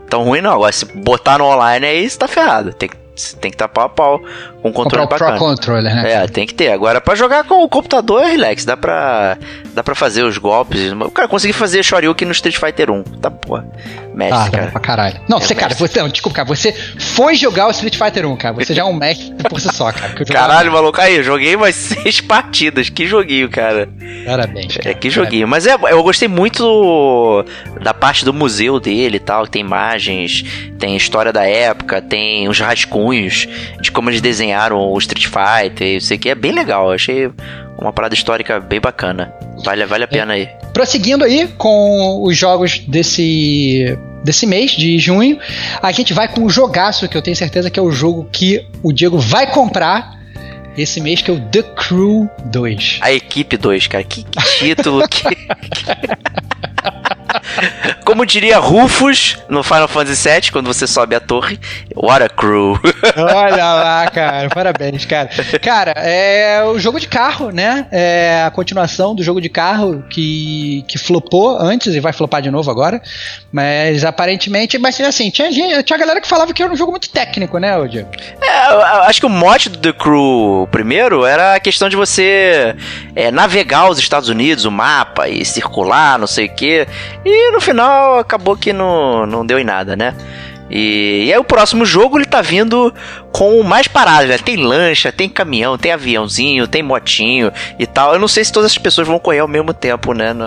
[0.08, 0.52] tão ruim não.
[0.52, 2.72] Agora, se botar no online aí, você tá ferrado.
[2.72, 2.96] Tem, que-
[3.40, 4.18] tem que estar pau a pau
[4.62, 5.38] com um Comprar controle Pro bacana.
[5.38, 6.12] Controller, né?
[6.12, 6.70] É, tem que ter.
[6.72, 8.64] Agora, pra jogar com o computador é relax.
[8.64, 9.36] Dá pra,
[9.72, 10.90] dá pra fazer os golpes.
[10.92, 13.02] O cara consegui fazer Shoryuken no Street Fighter 1.
[13.20, 13.66] Tá, porra.
[14.14, 14.70] Mestre, Ah, cara.
[14.70, 15.20] pra caralho.
[15.28, 18.36] Não, É, você, cara, você, não, desculpa, cara, você foi jogar o Street Fighter 1,
[18.36, 18.54] cara.
[18.54, 20.14] Você já é um mestre por si só, cara.
[20.24, 21.00] Caralho, maluco.
[21.00, 22.88] Aí, eu joguei umas seis partidas.
[22.88, 23.88] Que joguinho, cara.
[24.24, 24.76] Parabéns.
[24.78, 24.94] É, cara.
[24.94, 25.46] que joguinho.
[25.48, 27.44] Mas é, eu gostei muito
[27.80, 29.46] da parte do museu dele e tal.
[29.46, 30.44] Tem imagens,
[30.78, 33.03] tem história da época, tem os rascunhos
[33.80, 35.96] de como eles desenharam o Street Fighter.
[35.96, 36.88] Isso aqui é bem legal.
[36.88, 37.30] Eu achei
[37.78, 39.32] uma parada histórica bem bacana.
[39.64, 40.48] Vale, vale a pena aí.
[40.72, 45.38] Prosseguindo aí com os jogos desse desse mês de junho,
[45.82, 48.66] a gente vai com um jogaço que eu tenho certeza que é o jogo que
[48.82, 50.18] o Diego vai comprar
[50.78, 53.00] esse mês, que é o The Crew 2.
[53.02, 54.02] A equipe 2, cara.
[54.02, 55.06] Que, que título.
[55.08, 55.22] que...
[58.04, 61.58] Como diria Rufus no Final Fantasy VII, quando você sobe a torre,
[61.94, 62.78] What a crew.
[63.16, 64.48] Olha lá, cara.
[64.48, 65.28] Parabéns, cara.
[65.62, 67.86] Cara, é o jogo de carro, né?
[67.90, 72.50] É a continuação do jogo de carro que, que flopou antes e vai flopar de
[72.50, 73.00] novo agora.
[73.52, 77.08] Mas aparentemente, mas assim, tinha, gente- tinha galera que falava que era um jogo muito
[77.10, 78.08] técnico, né, Diego?
[78.42, 78.48] É,
[79.08, 82.74] acho que o mote do The Crew primeiro era a questão de você
[83.14, 86.86] é, navegar os Estados Unidos, o mapa e circular, não sei o quê.
[87.24, 90.14] E no final acabou que não, não deu em nada, né?
[90.70, 92.92] E, e aí o próximo jogo ele tá vindo
[93.34, 94.38] com mais paradas, né?
[94.38, 98.12] Tem lancha, tem caminhão, tem aviãozinho, tem motinho e tal.
[98.12, 100.32] Eu não sei se todas as pessoas vão correr ao mesmo tempo, né?
[100.32, 100.46] No,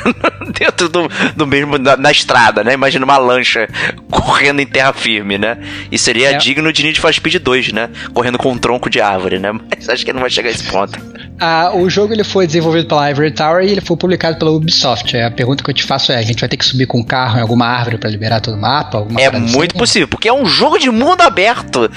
[0.58, 1.76] dentro do, do mesmo.
[1.76, 2.72] Na, na, estrada, né?
[2.72, 3.68] Imagina uma lancha
[4.10, 5.58] correndo em terra firme, né?
[5.90, 6.38] E seria é.
[6.38, 7.90] digno de Need for Speed 2, né?
[8.14, 9.52] Correndo com um tronco de árvore, né?
[9.68, 10.98] Mas acho que não vai chegar a esse ponto.
[11.44, 15.16] Ah, o jogo ele foi desenvolvido pela Ivory Tower e ele foi publicado pela Ubisoft.
[15.16, 17.02] A pergunta que eu te faço é: a gente vai ter que subir com um
[17.02, 19.04] carro em alguma árvore para liberar todo o mapa?
[19.18, 19.78] é muito assim?
[19.78, 21.90] possível, porque é um jogo de mundo aberto.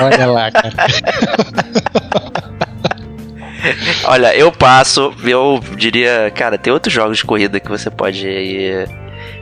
[0.00, 0.72] Olha lá, cara.
[4.04, 8.88] Olha, eu passo, eu diria, cara, tem outros jogos de corrida que você pode ir.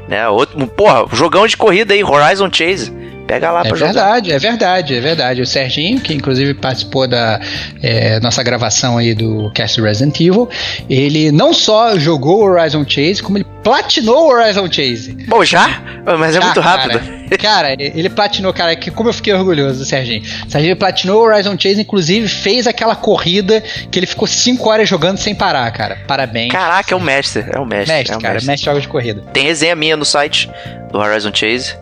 [0.09, 0.29] Né?
[0.29, 2.92] Outro, porra, jogão de corrida aí, Horizon Chase.
[3.31, 4.37] Pega lá é pra verdade, jogar.
[4.37, 5.40] É verdade, é verdade.
[5.40, 7.40] O Serginho, que inclusive participou da
[7.81, 10.49] é, nossa gravação aí do Cast Resident Evil,
[10.88, 15.12] ele não só jogou Horizon Chase, como ele platinou Horizon Chase.
[15.29, 15.81] Bom, já?
[16.19, 16.99] Mas é já, muito rápido.
[17.38, 20.23] Cara, cara, ele platinou, cara, que como eu fiquei orgulhoso do Serginho.
[20.49, 23.62] O Serginho platinou Horizon Chase, inclusive fez aquela corrida
[23.93, 25.99] que ele ficou 5 horas jogando sem parar, cara.
[26.05, 26.51] Parabéns.
[26.51, 27.95] Caraca, é o mestre, é o mestre.
[27.95, 28.51] Mestre, é o cara, mestre.
[28.51, 29.23] mestre de corrida.
[29.33, 30.51] Tem resenha minha no site
[30.90, 31.77] do Horizon Chase.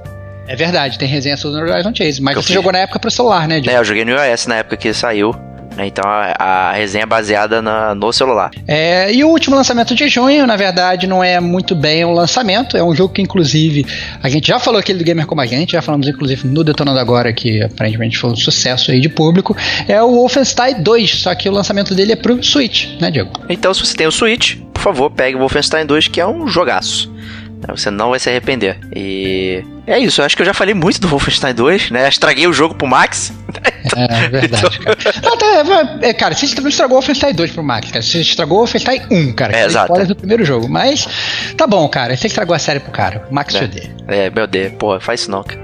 [0.48, 2.22] É verdade, tem resenha sobre o Horizon Chase.
[2.22, 3.76] Mas você jogou na época pro celular, né, Diego?
[3.76, 5.34] É, eu joguei no iOS na época que saiu.
[5.76, 8.50] Né, então a, a, resenha é baseada na, no celular.
[8.66, 12.76] É, e o último lançamento de junho, na verdade, não é muito bem um lançamento.
[12.76, 13.86] É um jogo que, inclusive,
[14.22, 16.98] a gente já falou aquele do Gamer Como a Gente, já falamos, inclusive, no Detonando
[16.98, 19.56] Agora, que aparentemente foi um sucesso aí de público.
[19.86, 23.30] É o Wolfenstein 2, só que o lançamento dele é pro Switch, né, Diego?
[23.48, 26.48] Então, se você tem o Switch, por favor, pegue o Wolfenstein 2, que é um
[26.48, 27.12] jogaço.
[27.68, 28.78] Você não vai se arrepender.
[28.94, 32.08] E é isso, eu acho que eu já falei muito do Wolfenstein 2, né?
[32.08, 33.32] Estraguei o jogo pro Max.
[33.96, 34.98] É verdade, cara.
[35.22, 38.02] Não, tá, é, cara, você não estragou o Wolfenstein 2 pro Max, cara.
[38.02, 39.56] Você estragou o Wolfenstein 1, cara.
[39.56, 40.06] É, exato.
[40.06, 40.68] do primeiro jogo.
[40.68, 41.08] Mas
[41.56, 42.14] tá bom, cara.
[42.14, 43.26] Você estragou a série pro cara.
[43.30, 43.58] O Max é.
[43.60, 43.96] te odeia.
[44.06, 44.72] É, meu Deus.
[44.78, 45.60] Pô, faz isso não, cara.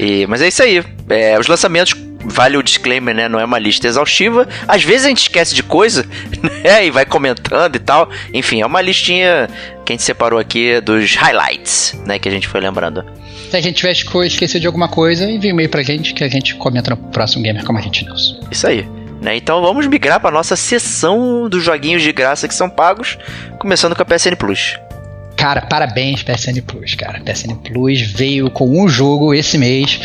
[0.00, 0.82] E, mas é isso aí.
[1.08, 1.94] É, os lançamentos
[2.24, 3.28] vale o disclaimer, né?
[3.28, 4.48] Não é uma lista exaustiva.
[4.66, 6.06] Às vezes a gente esquece de coisa,
[6.62, 6.86] né?
[6.86, 8.10] E vai comentando e tal.
[8.32, 9.48] Enfim, é uma listinha
[9.84, 12.18] que a gente separou aqui dos highlights, né?
[12.18, 13.04] Que a gente foi lembrando.
[13.50, 16.28] Se a gente tiver esquecido de alguma coisa, envie um e-mail pra gente que a
[16.28, 18.38] gente comenta no próximo Gamer Como a gente News.
[18.50, 18.86] Isso aí.
[19.20, 19.36] Né?
[19.36, 23.18] Então vamos migrar para nossa sessão dos joguinhos de graça que são pagos,
[23.58, 24.78] começando com a PSN Plus.
[25.38, 27.20] Cara, parabéns PSN Plus, cara.
[27.20, 30.00] PSN Plus veio com um jogo esse mês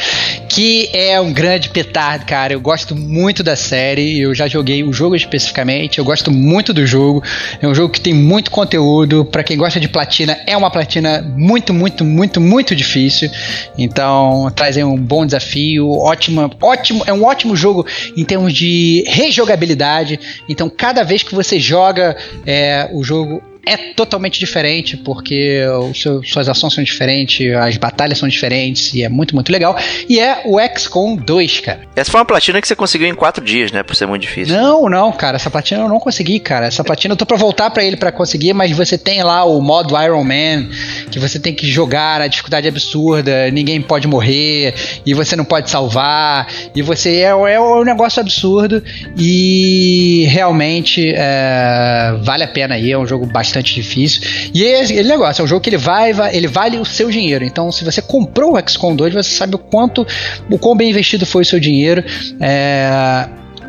[0.47, 2.53] que é um grande petardo, cara.
[2.53, 6.85] Eu gosto muito da série, eu já joguei o jogo especificamente, eu gosto muito do
[6.85, 7.23] jogo.
[7.59, 9.25] É um jogo que tem muito conteúdo.
[9.25, 13.31] Para quem gosta de platina, é uma platina muito, muito, muito, muito difícil.
[13.75, 20.19] Então, traz um bom desafio, ótimo, ótimo, é um ótimo jogo em termos de rejogabilidade.
[20.47, 22.15] Então, cada vez que você joga
[22.45, 28.27] é, o jogo é totalmente diferente, porque seu, suas ações são diferentes, as batalhas são
[28.27, 29.77] diferentes, e é muito, muito legal.
[30.09, 31.81] E é o XCOM 2, cara.
[31.95, 33.81] Essa foi uma platina que você conseguiu em 4 dias, né?
[33.81, 34.55] Por ser muito difícil.
[34.55, 35.37] Não, não, cara.
[35.37, 36.65] Essa platina eu não consegui, cara.
[36.65, 39.61] Essa platina eu tô pra voltar para ele para conseguir, mas você tem lá o
[39.61, 40.69] modo Iron Man,
[41.09, 44.73] que você tem que jogar a dificuldade absurda, ninguém pode morrer,
[45.05, 48.83] e você não pode salvar, e você é, é um negócio absurdo,
[49.17, 52.91] e realmente é, vale a pena aí.
[52.91, 54.21] É um jogo bastante bastante difícil.
[54.53, 57.09] E é aquele negócio, é um jogo que ele vai, vai, ele vale o seu
[57.09, 57.45] dinheiro.
[57.45, 60.05] Então, se você comprou o XCOM 2, você sabe o quanto,
[60.49, 62.03] o quão bem investido foi o seu dinheiro.
[62.39, 63.27] É,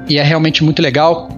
[0.09, 1.29] e é realmente muito legal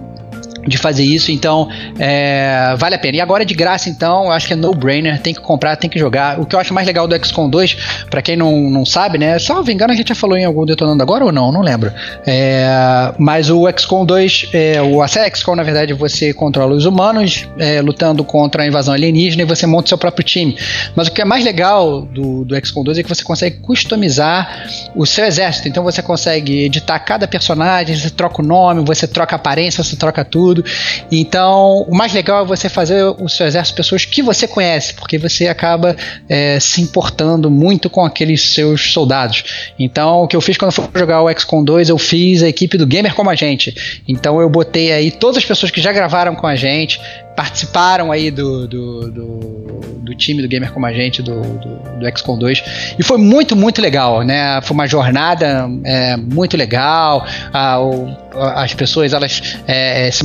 [0.67, 3.17] de fazer isso, então é, vale a pena.
[3.17, 5.97] E agora de graça, então, eu acho que é no-brainer, tem que comprar, tem que
[5.97, 6.39] jogar.
[6.39, 9.39] O que eu acho mais legal do XCOM 2, para quem não, não sabe, né?
[9.39, 11.51] Só me engano, a gente já falou em algum detonando agora ou não?
[11.51, 11.91] Não lembro.
[12.25, 17.47] É, mas o XCOM 2, é, o a XCOM, na verdade, você controla os humanos
[17.57, 20.57] é, lutando contra a invasão alienígena e você monta seu próprio time.
[20.95, 24.67] Mas o que é mais legal do, do XCOM 2 é que você consegue customizar
[24.95, 25.67] o seu exército.
[25.67, 29.95] Então você consegue editar cada personagem, você troca o nome, você troca a aparência, você
[29.95, 30.63] troca tudo tudo.
[31.11, 34.93] Então, o mais legal é você fazer o seu exército de pessoas que você conhece,
[34.93, 35.95] porque você acaba
[36.27, 39.43] é, se importando muito com aqueles seus soldados.
[39.77, 42.77] Então, o que eu fiz quando fui jogar o XCOM 2, eu fiz a equipe
[42.77, 44.01] do Gamer como a gente.
[44.07, 46.99] Então, eu botei aí todas as pessoas que já gravaram com a gente,
[47.37, 52.17] participaram aí do, do, do, do, time do Gamer como a gente, do, do, do
[52.17, 52.95] XCOM 2.
[52.97, 54.59] E foi muito, muito legal, né?
[54.63, 57.23] Foi uma jornada é, muito legal.
[57.53, 60.23] Ah, o, as pessoas elas é, se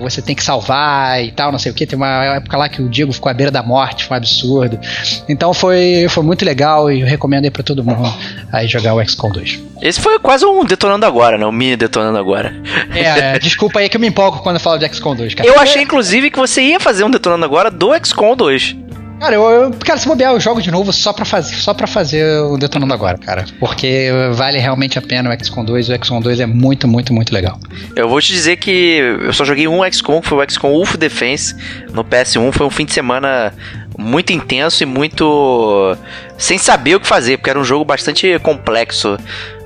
[0.00, 1.86] você tem que salvar e tal, não sei o que.
[1.86, 4.78] Tem uma época lá que o Diego ficou à beira da morte, foi um absurdo.
[5.28, 8.02] Então foi, foi muito legal e eu recomendo aí pra todo mundo
[8.52, 9.60] aí jogar o XCOM 2.
[9.80, 11.46] Esse foi quase um detonando agora, né?
[11.46, 12.54] Um mini detonando agora.
[12.94, 15.48] É, é desculpa aí que eu me empolgo quando eu falo de XCOM 2, cara.
[15.48, 18.76] Eu achei, inclusive, que você ia fazer um Detonando Agora do XCOM 2.
[19.20, 21.86] Cara, eu, eu, cara, se bobear, eu jogo de novo só pra fazer, só pra
[21.86, 23.44] fazer o Detonando Agora, cara.
[23.58, 25.88] Porque vale realmente a pena o XCOM 2.
[25.88, 27.58] O XCOM 2 é muito, muito, muito legal.
[27.94, 30.96] Eu vou te dizer que eu só joguei um XCOM, que foi o XCOM Wolf
[30.96, 31.54] Defense
[31.92, 32.52] no PS1.
[32.52, 33.52] Foi um fim de semana
[33.98, 35.96] muito intenso e muito
[36.36, 39.18] sem saber o que fazer, porque era um jogo bastante complexo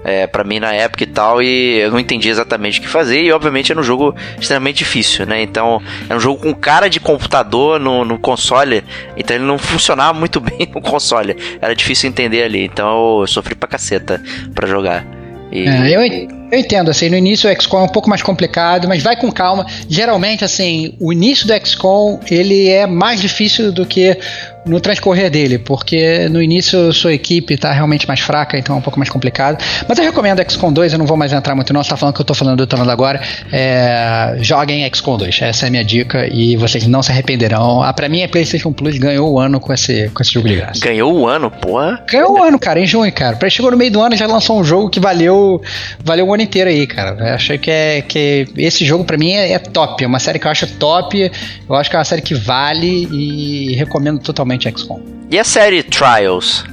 [0.05, 3.23] é, para mim na época e tal, e eu não entendi exatamente o que fazer,
[3.23, 5.43] e obviamente era um jogo extremamente difícil, né?
[5.43, 8.85] Então, era um jogo com cara de computador no, no console,
[9.17, 13.55] então ele não funcionava muito bem no console, era difícil entender ali, então eu sofri
[13.55, 14.23] pra caceta
[14.55, 15.05] pra jogar.
[15.53, 15.67] E...
[15.67, 19.03] É, eu, eu entendo, assim, no início o XCOM é um pouco mais complicado, mas
[19.03, 19.67] vai com calma.
[19.89, 24.19] Geralmente, assim, o início do XCOM, ele é mais difícil do que
[24.67, 28.83] no transcorrer dele, porque no início sua equipe está realmente mais fraca, então é um
[28.83, 29.63] pouco mais complicado.
[29.89, 32.15] Mas eu recomendo XCOM 2, eu não vou mais entrar muito não, você tá falando
[32.15, 33.21] que eu estou falando do Tornado agora.
[33.53, 37.83] É, joguem XCOM 2, essa é a minha dica e vocês não se arrependerão.
[37.83, 40.57] Ah, pra mim, a PlayStation Plus ganhou o ano com esse, com esse jogo de
[40.57, 40.81] graça.
[40.81, 42.03] Ganhou o ano, porra?
[42.07, 43.39] Ganhou o ano, cara, em junho, cara.
[43.49, 45.61] Chegou no meio do ano já lançou um jogo que valeu,
[46.05, 47.16] valeu o ano inteiro aí, cara.
[47.18, 50.38] Eu achei que, é, que esse jogo pra mim é, é top, é uma série
[50.38, 51.31] que eu acho top,
[51.68, 55.00] eu acho que é uma série que vale e recomendo totalmente totalmente XCOM.
[55.31, 56.64] E a série Trials?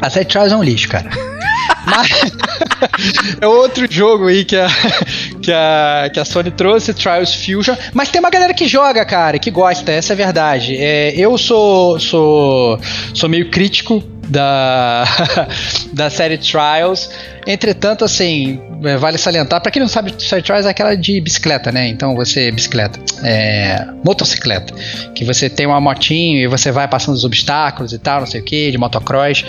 [0.00, 1.08] A série Trials é um lixo, cara.
[1.86, 2.10] Mas
[3.40, 4.68] é outro jogo aí que a,
[5.40, 7.76] que, a, que a Sony trouxe, Trials Fusion.
[7.92, 10.76] Mas tem uma galera que joga, cara, que gosta, essa é a verdade.
[10.76, 12.80] É, eu sou, sou,
[13.14, 15.04] sou meio crítico da,
[15.92, 17.10] da série Trials.
[17.46, 21.70] Entretanto, assim, é, vale salientar, para quem não sabe, Série Trials é aquela de bicicleta,
[21.70, 21.88] né?
[21.88, 24.72] Então você, bicicleta, é, motocicleta,
[25.14, 28.40] que você tem uma motinho e você vai passando os obstáculos e tal, não sei
[28.40, 29.44] o que, de motocross.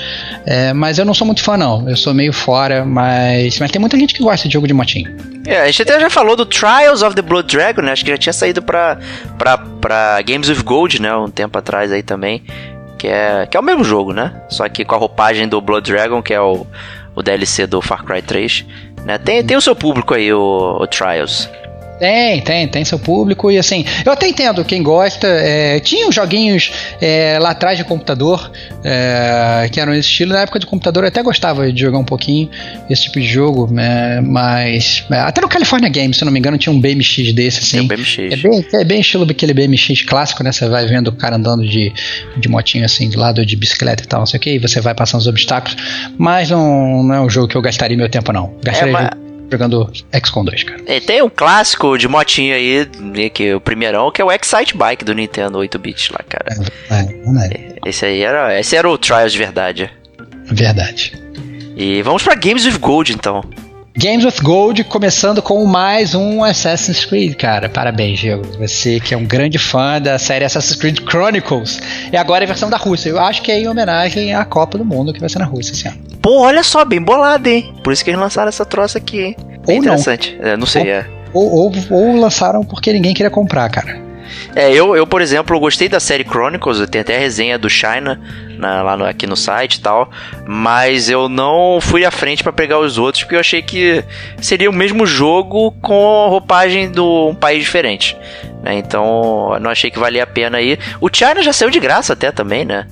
[0.45, 1.87] É, mas eu não sou muito fã, não.
[1.87, 5.15] Eu sou meio fora, mas, mas tem muita gente que gosta de jogo de motinho.
[5.45, 7.91] É, a gente até já falou do Trials of the Blood Dragon, né?
[7.91, 8.97] Acho que já tinha saído pra,
[9.37, 11.13] pra, pra Games with Gold, né?
[11.15, 12.41] Um tempo atrás aí também
[13.03, 14.31] que é, que é o mesmo jogo, né?
[14.47, 16.65] Só que com a roupagem do Blood Dragon, que é o,
[17.13, 18.65] o DLC do Far Cry 3.
[19.03, 19.17] Né?
[19.17, 21.49] Tem, tem o seu público aí, o, o Trials.
[21.99, 25.27] Tem, tem, tem seu público e assim, eu até entendo quem gosta.
[25.27, 28.51] É, tinha os joguinhos é, lá atrás de computador
[28.83, 30.33] é, que eram esse estilo.
[30.33, 32.49] Na época de computador eu até gostava de jogar um pouquinho
[32.89, 36.57] esse tipo de jogo, né, mas é, até no California Games, se não me engano,
[36.57, 37.79] tinha um BMX desse assim.
[37.81, 38.17] um BMX.
[38.19, 40.51] É bem, é bem estilo daquele BMX clássico, né?
[40.51, 41.93] Você vai vendo o cara andando de,
[42.37, 44.81] de motinho assim, do lado de bicicleta e tal, não sei o que, e você
[44.81, 45.77] vai passando os obstáculos.
[46.17, 48.53] Mas não, não é um jogo que eu gastaria meu tempo, não.
[48.63, 49.22] Gastaria é, mas
[49.53, 49.91] jogando
[50.23, 50.83] XCOM 2, cara.
[50.87, 54.31] E tem um clássico de motinha aí, né, que é o primeirão, que é o
[54.31, 56.55] Excite Bike do Nintendo 8-bit lá, cara.
[56.89, 57.89] É, é, é.
[57.89, 59.91] Esse aí era, esse era o Trials de verdade.
[60.45, 61.13] Verdade.
[61.75, 63.43] E vamos para Games with Gold então.
[63.95, 67.69] Games with Gold, começando com mais um Assassin's Creed, cara.
[67.69, 68.43] Parabéns, Diego.
[68.57, 71.79] Você que é um grande fã da série Assassin's Creed Chronicles.
[72.11, 73.09] E agora é a versão da Rússia.
[73.09, 75.73] Eu acho que é em homenagem à Copa do Mundo que vai ser na Rússia
[75.73, 76.12] esse ano.
[76.23, 77.75] Pô, olha só, bem bolado, hein?
[77.83, 79.37] Por isso que eles lançaram essa troça aqui, hein?
[79.67, 80.37] Bem ou interessante.
[80.41, 81.05] Não, é, não sei, ou, é.
[81.33, 84.01] Ou, ou, ou lançaram porque ninguém queria comprar, cara.
[84.55, 87.69] É, eu, eu, por exemplo, gostei da série Chronicles, eu tenho até a resenha do
[87.69, 88.21] China
[88.57, 90.09] na, lá no, aqui no site e tal,
[90.47, 94.01] mas eu não fui à frente para pegar os outros porque eu achei que
[94.41, 98.17] seria o mesmo jogo com a roupagem de um país diferente.
[98.63, 98.77] Né?
[98.77, 100.79] Então, não achei que valia a pena aí.
[101.01, 102.87] O China já saiu de graça até também, né?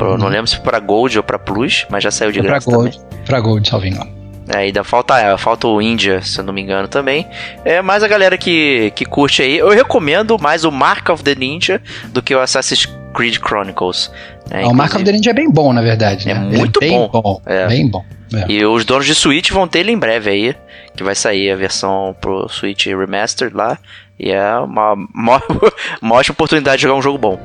[0.00, 0.16] Pro, uhum.
[0.16, 2.78] Não lembro se para Gold ou para Plus, mas já saiu de é graça pra
[2.78, 3.24] Gold, também.
[3.26, 4.10] Pra Gold, salve engano.
[4.48, 7.26] É, ainda falta, é, falta o Índia, se eu não me engano, também.
[7.66, 11.34] É, mas a galera que, que curte aí, eu recomendo mais o Mark of the
[11.34, 14.10] Ninja do que o Assassin's Creed Chronicles.
[14.50, 16.30] É, o Mark of the Ninja é bem bom, na verdade.
[16.30, 16.48] É né?
[16.54, 17.08] É muito é bem bom.
[17.08, 17.68] bom é.
[17.68, 18.02] Bem bom.
[18.32, 18.50] É.
[18.50, 20.56] E os donos de Switch vão ter ele em breve aí,
[20.96, 23.78] que vai sair a versão pro Switch Remastered lá.
[24.18, 25.42] E é uma, uma,
[26.00, 27.38] uma ótima oportunidade de jogar um jogo bom.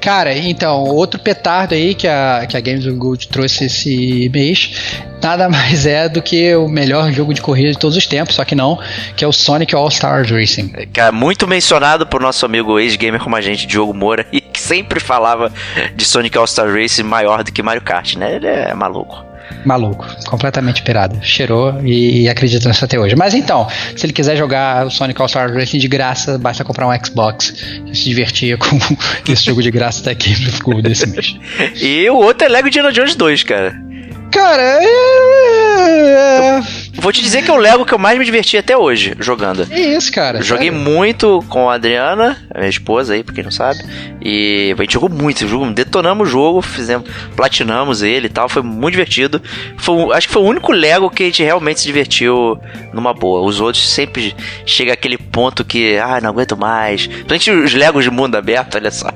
[0.00, 5.04] Cara, então, outro petardo aí que a, que a Games of Gold trouxe esse mês,
[5.22, 8.44] nada mais é do que o melhor jogo de corrida de todos os tempos, só
[8.44, 8.78] que não,
[9.16, 10.72] que é o Sonic All Stars Racing.
[10.96, 15.00] É, muito mencionado por nosso amigo ex-gamer como a gente, Diogo Moura, e que sempre
[15.00, 15.52] falava
[15.94, 18.36] de Sonic All Stars Racing maior do que Mario Kart, né?
[18.36, 19.27] Ele é maluco
[19.64, 21.18] maluco, completamente pirado.
[21.22, 23.16] Cheirou e, e acredita nisso até hoje.
[23.16, 27.04] Mas então, se ele quiser jogar o Sonic All-Star Racing de graça, basta comprar um
[27.04, 27.54] Xbox
[27.86, 28.78] e se divertir com
[29.30, 30.34] esse jogo de graça daqui
[30.64, 31.36] no desse mês.
[31.80, 33.87] e o outro é Lego Indiana Jones 2, cara.
[34.30, 36.60] Cara, é...
[37.00, 39.66] Vou te dizer que é o Lego que eu mais me diverti até hoje jogando.
[39.70, 40.42] É isso, cara.
[40.42, 40.84] Joguei sério?
[40.84, 43.78] muito com a Adriana, a minha esposa aí, pra quem não sabe.
[44.20, 48.48] E a gente jogou muito, jogou, detonamos o jogo, fizemos, platinamos ele e tal.
[48.48, 49.40] Foi muito divertido.
[49.76, 52.58] Foi, acho que foi o único Lego que a gente realmente se divertiu
[52.92, 53.46] numa boa.
[53.46, 54.34] Os outros sempre
[54.66, 57.06] chega aquele ponto que, ah, não aguento mais.
[57.06, 59.08] Principalmente os Legos de mundo aberto, olha só.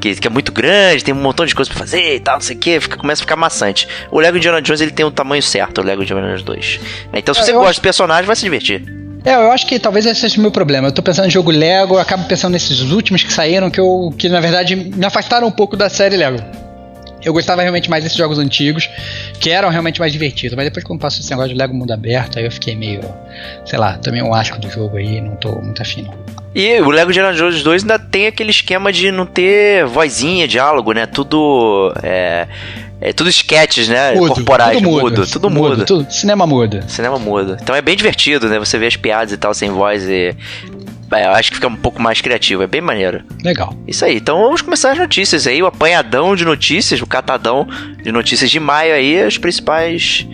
[0.00, 2.40] Que, que é muito grande, tem um montão de coisas pra fazer e tal, não
[2.42, 3.86] sei o que, fica, começa a ficar maçante.
[4.10, 6.80] O Lego Indiana Jones ele tem o tamanho certo, o Lego Indiana Jones 2.
[7.12, 8.82] Então se É, você eu gosta acho- do personagem, vai se divertir.
[9.24, 10.88] É, eu acho que talvez esse seja o meu problema.
[10.88, 14.14] Eu tô pensando em jogo Lego, eu acabo pensando nesses últimos que saíram, que, eu,
[14.18, 16.38] que na verdade me afastaram um pouco da série Lego.
[17.24, 18.88] Eu gostava realmente mais desses jogos antigos,
[19.40, 20.54] que eram realmente mais divertidos.
[20.56, 23.00] Mas depois, quando passou esse negócio de Lego Mundo Aberto, aí eu fiquei meio,
[23.64, 26.02] sei lá, tomei um asco do jogo aí, não tô muito afim.
[26.02, 26.14] não.
[26.54, 30.92] E o Lego Indiana Jones 2 ainda tem aquele esquema de não ter vozinha, diálogo,
[30.92, 31.04] né?
[31.04, 31.92] Tudo.
[32.00, 32.46] É,
[33.00, 34.14] é tudo sketches, né?
[34.14, 35.84] Corporais, tudo mudo, tudo mudo.
[35.84, 36.80] tudo- cinema mudo.
[36.86, 37.56] Cinema mudo.
[37.60, 38.56] Então é bem divertido, né?
[38.60, 40.32] Você vê as piadas e tal sem voz e.
[41.12, 43.22] É, eu acho que fica um pouco mais criativo, é bem maneiro.
[43.42, 43.74] Legal.
[43.86, 47.66] Isso aí, então vamos começar as notícias aí, o apanhadão de notícias, o catadão
[48.02, 50.26] de notícias de maio aí, as principais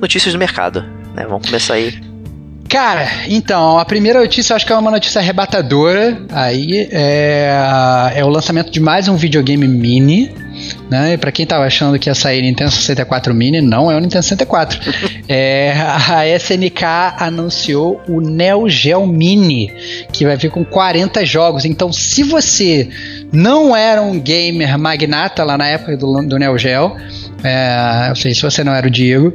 [0.00, 0.84] notícias do mercado,
[1.14, 1.24] né?
[1.26, 1.98] Vamos começar aí.
[2.68, 6.20] Cara, então, a primeira notícia eu acho que é uma notícia arrebatadora.
[6.30, 10.34] Aí é, é o lançamento de mais um videogame mini.
[10.90, 11.14] Né?
[11.14, 14.22] E pra quem tava achando que ia sair Nintendo 64 Mini, não é o Nintendo
[14.22, 14.80] 64.
[15.28, 15.74] é,
[16.08, 16.84] a SNK
[17.18, 19.72] anunciou o Neo Geo Mini,
[20.12, 21.64] que vai vir com 40 jogos.
[21.64, 22.88] Então, se você
[23.32, 26.96] não era um gamer magnata lá na época do, do Neo Geo,
[27.42, 29.34] é, eu sei, se você não era o Diego,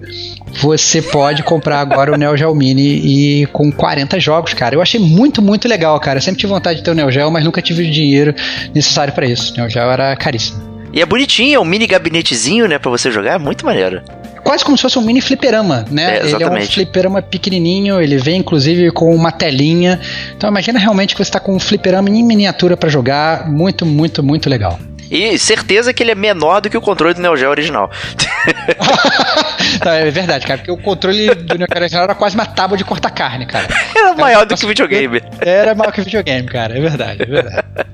[0.59, 4.75] você pode comprar agora o Neo Geo Mini e com 40 jogos, cara.
[4.75, 6.17] Eu achei muito, muito legal, cara.
[6.17, 8.33] Eu sempre tive vontade de ter o Neo Geo, mas nunca tive o dinheiro
[8.73, 9.53] necessário pra isso.
[9.53, 10.70] O Neo Geo era caríssimo.
[10.93, 14.01] E é bonitinho, é um mini gabinetezinho, né, pra você jogar, é muito maneiro.
[14.43, 16.17] Quase como se fosse um mini fliperama, né?
[16.17, 19.99] É, ele é um fliperama pequenininho, ele vem inclusive com uma telinha.
[20.35, 23.49] Então imagina realmente que você tá com um fliperama em miniatura pra jogar.
[23.49, 24.79] Muito, muito, muito legal.
[25.11, 27.91] E certeza que ele é menor do que o controle do Neo Geo original.
[29.83, 32.77] Não, é verdade, cara, porque o controle do Neo Geo original era quase uma tábua
[32.77, 33.67] de cortar carne, cara.
[33.93, 35.21] Era maior do que o videogame.
[35.41, 36.77] Era maior que o videogame, cara.
[36.77, 37.65] É verdade, é verdade.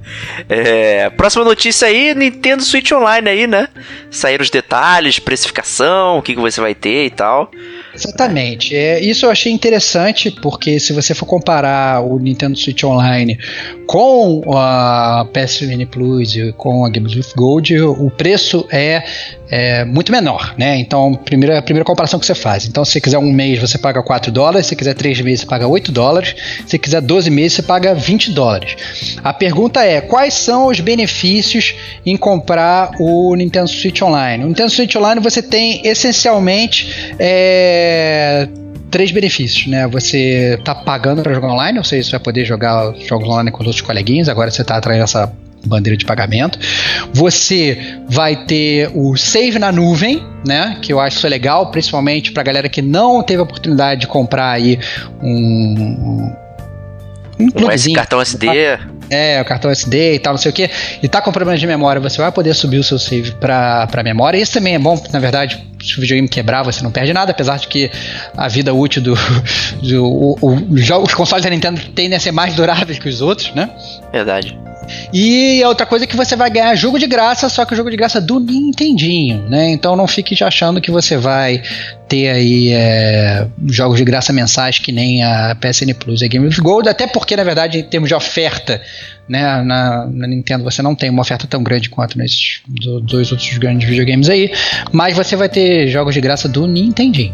[0.47, 3.67] É, próxima notícia aí, Nintendo Switch Online aí, né?
[4.09, 7.51] Saíram os detalhes, precificação, o que, que você vai ter e tal.
[7.93, 8.75] Exatamente.
[8.75, 13.37] É, isso eu achei interessante, porque se você for comparar o Nintendo Switch Online
[13.85, 19.03] com a PSN Plus e com a Games with Gold, o preço é,
[19.49, 20.77] é muito menor, né?
[20.77, 22.65] Então, primeira, a primeira comparação que você faz.
[22.65, 25.47] Então, se você quiser um mês, você paga 4 dólares, se quiser 3 meses, você
[25.47, 28.75] paga 8 dólares, se quiser 12 meses, você paga 20 dólares.
[29.23, 34.43] A pergunta é, quais são os benefícios em comprar o Nintendo Switch Online?
[34.43, 38.47] O Nintendo Switch Online você tem essencialmente é,
[38.89, 39.87] três benefícios, né?
[39.87, 43.51] Você tá pagando para jogar online, ou seja, você vai poder jogar os jogos online
[43.51, 45.31] com os outros coleguinhas, agora você tá atrás dessa
[45.67, 46.57] bandeira de pagamento.
[47.13, 50.77] Você vai ter o save na nuvem, né?
[50.81, 54.51] Que eu acho isso legal, principalmente pra galera que não teve a oportunidade de comprar
[54.51, 54.79] aí
[55.21, 56.31] um
[57.39, 57.95] um clubezinho.
[57.95, 58.47] cartão SD.
[59.11, 60.69] É, o cartão SD e tal, não sei o que,
[61.01, 64.03] e tá com problema de memória, você vai poder subir o seu save pra, pra
[64.03, 64.37] memória.
[64.37, 67.31] Esse também é bom, porque na verdade, se o videogame quebrar, você não perde nada,
[67.31, 67.89] apesar de que
[68.35, 69.13] a vida útil do.
[69.83, 73.53] do o, o- os consoles da Nintendo tendem a ser mais duráveis que os outros,
[73.53, 73.69] né?
[74.11, 74.57] Verdade.
[75.13, 77.75] E a outra coisa é que você vai ganhar jogo de graça, só que o
[77.77, 79.69] jogo de graça do Nintendinho, né?
[79.71, 81.61] Então não fique achando que você vai
[82.07, 86.47] ter aí é, jogos de graça mensais que nem a PSN Plus e a Game
[86.47, 88.81] of Gold, até porque na verdade em termos de oferta,
[89.27, 93.29] né, na, na Nintendo você não tem uma oferta tão grande quanto nesses do- dois
[93.31, 94.51] outros grandes videogames aí,
[94.91, 97.33] mas você vai ter jogos de graça do Nintendinho.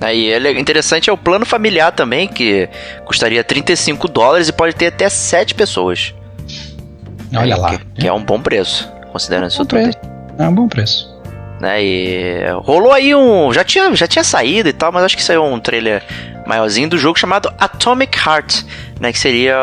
[0.00, 2.66] Aí é interessante é o plano familiar também, que
[3.04, 6.14] custaria 35 dólares e pode ter até 7 pessoas.
[7.34, 9.80] Olha lá, Que, que é um bom preço, considerando isso tudo.
[9.82, 9.98] preço.
[10.38, 11.08] é um bom preço.
[11.60, 11.82] né?
[11.82, 13.52] E rolou aí um.
[13.52, 16.02] Já tinha, já tinha saído e tal, mas acho que saiu um trailer
[16.46, 18.62] maiorzinho do jogo chamado Atomic Heart,
[18.98, 19.12] né?
[19.12, 19.54] Que seria,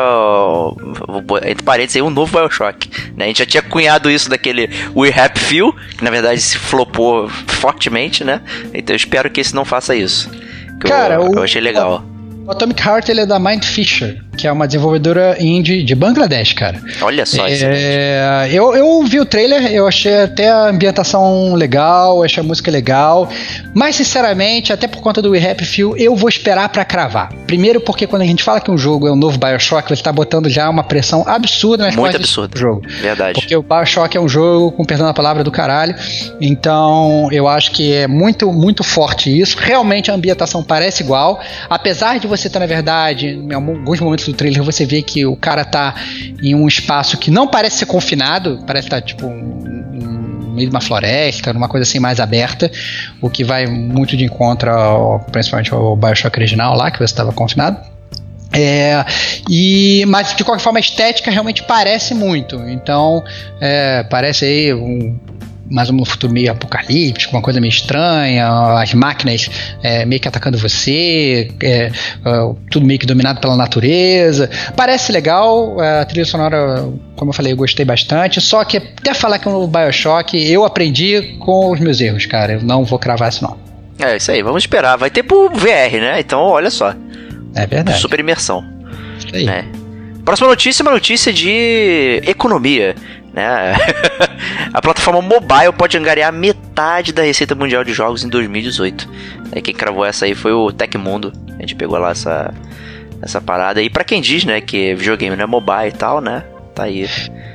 [1.44, 2.88] entre parênteses, aí, um novo Bioshock.
[3.16, 3.24] Né?
[3.24, 7.28] A gente já tinha cunhado isso daquele We Happy Few, que na verdade se flopou
[7.28, 8.40] fortemente, né?
[8.72, 10.30] Então eu espero que esse não faça isso.
[10.80, 12.02] Que Cara, eu, o- eu achei legal.
[12.48, 16.54] O Atomic Heart ele é da Mind Fisher, que é uma desenvolvedora indie de Bangladesh,
[16.54, 16.80] cara.
[17.02, 17.66] Olha só isso.
[17.66, 22.70] É, eu, eu vi o trailer, eu achei até a ambientação legal, achei a música
[22.70, 23.28] legal,
[23.74, 27.30] mas sinceramente, até por conta do We Happy Few, eu vou esperar pra cravar.
[27.46, 30.10] Primeiro porque quando a gente fala que um jogo é um novo Bioshock, você tá
[30.10, 32.54] botando já uma pressão absurda nas Muito absurdo.
[32.54, 32.82] do jogo.
[32.88, 33.38] Verdade.
[33.38, 35.94] Porque o Bioshock é um jogo, com perdão da palavra, do caralho.
[36.40, 39.58] Então, eu acho que é muito, muito forte isso.
[39.58, 41.40] Realmente a ambientação parece igual.
[41.68, 45.36] Apesar de você estar, na verdade, em alguns momentos do trailer, você vê que o
[45.36, 45.94] cara tá
[46.42, 49.68] em um espaço que não parece ser confinado, parece estar tipo um-
[50.58, 52.70] meio de uma floresta, numa coisa assim mais aberta,
[53.22, 57.32] o que vai muito de encontro, ao, principalmente ao Bioshock original lá, que você estava
[57.32, 57.78] confinado.
[58.50, 59.04] É,
[59.48, 62.56] e, mas de qualquer forma a estética realmente parece muito.
[62.68, 63.22] Então,
[63.60, 65.18] é, parece aí um,
[65.70, 68.48] mais um futuro meio apocalíptico, uma coisa meio estranha,
[68.78, 69.50] as máquinas
[69.82, 71.90] é, meio que atacando você, é, é,
[72.70, 74.50] tudo meio que dominado pela natureza.
[74.76, 79.38] Parece legal, a trilha sonora, como eu falei, eu gostei bastante, só que até falar
[79.38, 82.54] que é um Bioshock, eu aprendi com os meus erros, cara.
[82.54, 83.58] Eu não vou cravar esse nome.
[83.98, 84.96] É, isso aí, vamos esperar.
[84.96, 86.20] Vai ter pro VR, né?
[86.20, 86.94] Então, olha só.
[87.54, 87.98] É verdade.
[87.98, 88.64] Super imersão.
[89.18, 89.44] Isso aí.
[89.44, 89.64] Né?
[90.24, 92.94] Próxima notícia é uma notícia de economia.
[93.32, 93.74] Né?
[94.72, 99.08] a plataforma mobile pode angariar metade da receita mundial de jogos em 2018.
[99.52, 101.32] É, quem cravou essa aí foi o Tecmundo.
[101.56, 102.52] A gente pegou lá essa,
[103.22, 103.82] essa parada.
[103.82, 106.44] E para quem diz, né, que videogame não é mobile e tal, né?
[106.74, 107.08] Tá aí.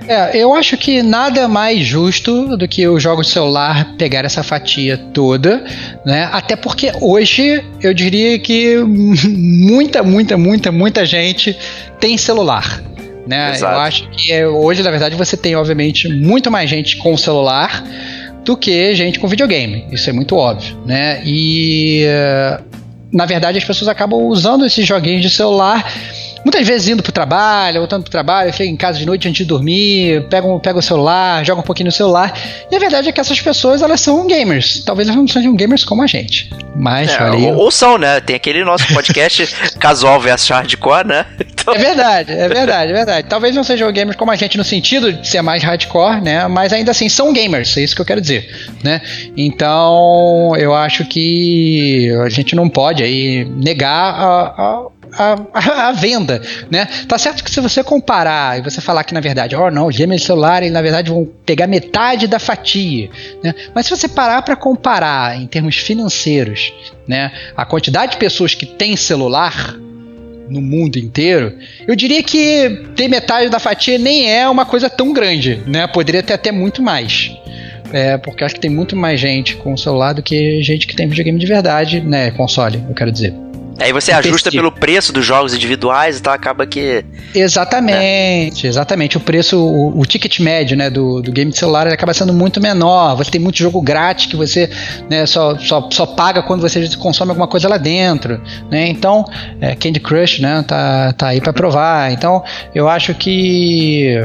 [0.05, 4.43] É, eu acho que nada mais justo do que os jogos de celular pegar essa
[4.43, 5.63] fatia toda,
[6.05, 6.29] né?
[6.31, 11.57] Até porque hoje eu diria que muita, muita, muita, muita gente
[12.01, 12.81] tem celular.
[13.25, 13.57] Né?
[13.59, 17.83] Eu acho que é, hoje, na verdade, você tem, obviamente, muito mais gente com celular
[18.43, 19.85] do que gente com videogame.
[19.91, 21.21] Isso é muito óbvio, né?
[21.25, 22.05] E
[23.13, 25.85] na verdade as pessoas acabam usando esses joguinhos de celular
[26.43, 29.45] muitas vezes indo pro trabalho, voltando pro trabalho, chega em casa de noite antes de
[29.45, 32.33] dormir, pega, um, pega o celular, joga um pouquinho no celular.
[32.69, 34.83] E a verdade é que essas pessoas, elas são gamers.
[34.83, 36.49] Talvez elas não sejam gamers como a gente.
[36.75, 38.19] Mas, é, olha ou, ou, são, né?
[38.19, 39.47] Tem aquele nosso podcast
[39.79, 41.25] casual versus hardcore, né?
[41.39, 41.73] Então...
[41.73, 43.27] É verdade, é verdade, é verdade.
[43.29, 46.47] Talvez não sejam gamers como a gente no sentido de ser mais hardcore, né?
[46.47, 48.49] Mas ainda assim são gamers, é isso que eu quero dizer,
[48.83, 49.01] né?
[49.37, 54.87] Então, eu acho que a gente não pode aí negar a, a
[55.17, 56.87] a, a, venda, né?
[57.07, 59.95] Tá certo que se você comparar e você falar que na verdade, oh não, os
[59.95, 63.09] gêmeos celulares na verdade vão pegar metade da fatia,
[63.43, 63.53] né?
[63.73, 66.73] Mas se você parar para comparar em termos financeiros,
[67.07, 69.75] né, a quantidade de pessoas que têm celular
[70.49, 71.57] no mundo inteiro,
[71.87, 75.87] eu diria que ter metade da fatia nem é uma coisa tão grande, né?
[75.87, 77.31] Poderia ter até muito mais.
[77.91, 81.07] É, porque acho que tem muito mais gente com celular do que gente que tem
[81.07, 82.31] videogame de verdade, né?
[82.31, 83.33] Console, eu quero dizer.
[83.79, 87.03] Aí você ajusta pelo preço dos jogos individuais, então acaba que.
[87.33, 88.69] Exatamente, né?
[88.69, 89.17] exatamente.
[89.17, 92.61] O preço, o, o, ticket médio né, do, do game de celular acaba sendo muito
[92.61, 93.15] menor.
[93.15, 94.69] Você tem muito jogo grátis que você
[95.09, 98.41] né, só, só, só paga quando você consome alguma coisa lá dentro.
[98.69, 98.87] Né?
[98.87, 99.25] Então,
[99.59, 102.11] é, Candy Crush né, tá, tá aí para provar.
[102.11, 102.43] Então,
[102.75, 104.17] eu acho que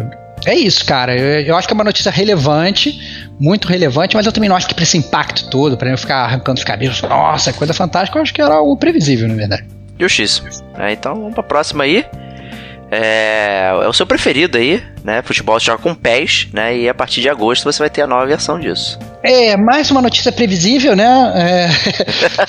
[0.46, 1.16] é isso, cara.
[1.16, 4.66] Eu, eu, acho que é uma notícia relevante, muito relevante, mas eu também não acho
[4.66, 8.22] que para esse impacto todo, para eu ficar arrancando os cabelos, nossa, coisa fantástica, eu
[8.22, 9.64] acho que era algo previsível, na verdade.
[9.98, 10.48] Justíssimo.
[10.76, 12.04] É, então vamos pra próxima aí.
[12.90, 15.20] É, é o seu preferido aí, né?
[15.22, 16.76] Futebol joga com pés, né?
[16.76, 18.98] E a partir de agosto você vai ter a nova versão disso.
[19.22, 21.32] É, mais uma notícia previsível, né?
[21.36, 21.68] É...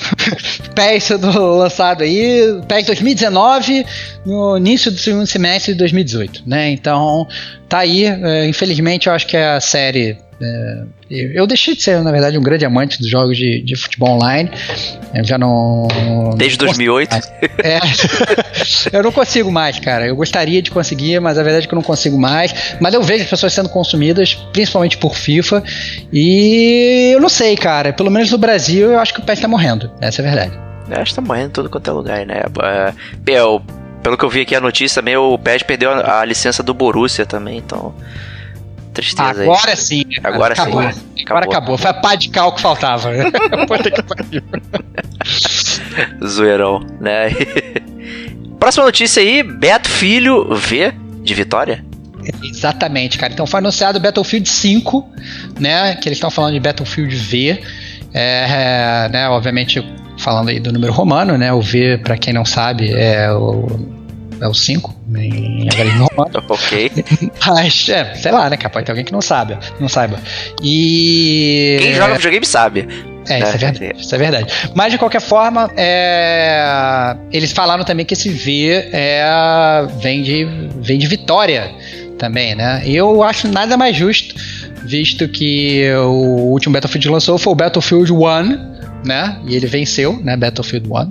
[0.74, 3.84] PES sendo lançado aí, PES 2019,
[4.24, 6.70] no início do segundo semestre de 2018, né?
[6.70, 7.28] Então,
[7.70, 8.04] tá aí.
[8.04, 12.42] É, infelizmente, eu acho que a série é, eu deixei de ser, na verdade, um
[12.42, 14.50] grande amante dos jogos de, de futebol online.
[15.14, 15.86] Eu já não.
[16.36, 17.14] Desde 2008?
[17.62, 17.78] É,
[18.96, 20.06] eu não consigo mais, cara.
[20.06, 22.54] Eu gostaria de conseguir, mas a verdade é que eu não consigo mais.
[22.80, 25.62] Mas eu vejo as pessoas sendo consumidas, principalmente por FIFA.
[26.12, 27.92] E eu não sei, cara.
[27.92, 29.92] Pelo menos no Brasil, eu acho que o PES tá morrendo.
[30.00, 30.58] Essa é a verdade.
[30.88, 32.42] Eu acho que tá morrendo em tudo quanto é lugar, né?
[32.62, 33.44] É, é,
[34.02, 36.72] pelo que eu vi aqui a notícia também, o PES perdeu a, a licença do
[36.74, 37.94] Borussia também, então
[38.92, 39.76] tristeza Agora aí.
[39.76, 40.04] sim.
[40.22, 40.82] Agora acabou.
[40.82, 40.88] sim.
[40.88, 41.24] Acabou.
[41.26, 41.78] Agora acabou.
[41.78, 43.10] Foi a pá de cal que faltava.
[43.66, 44.42] Puta que pariu.
[46.26, 47.30] Zoeirão, né?
[48.58, 50.92] Próxima notícia aí: Beto Filho V
[51.22, 51.84] de Vitória.
[52.42, 53.32] Exatamente, cara.
[53.32, 55.08] Então foi anunciado Battlefield 5,
[55.58, 55.94] né?
[55.96, 57.62] Que eles estão falando de Battlefield V.
[58.12, 59.80] É, é, né, obviamente
[60.20, 61.52] falando aí do número romano, né?
[61.52, 64.00] O V, para quem não sabe, é o
[64.40, 66.44] é o 5 em algarismo romano.
[66.48, 66.90] ok.
[67.46, 68.56] Mas, é, sei lá, né?
[68.56, 70.18] Capaz ter alguém que não sabe, não saiba.
[70.62, 71.78] E.
[71.80, 72.88] Quem joga videogame sabe.
[73.28, 74.52] É, isso é, é verdade, isso é verdade.
[74.74, 77.14] Mas de qualquer forma, é...
[77.30, 79.86] eles falaram também que esse V é...
[80.00, 80.48] vem, de,
[80.80, 81.70] vem de vitória
[82.18, 82.82] também, né?
[82.86, 84.34] Eu acho nada mais justo,
[84.84, 89.40] visto que o último Battlefield lançou foi o Battlefield 1, né?
[89.46, 90.36] E ele venceu, né?
[90.36, 91.08] Battlefield 1.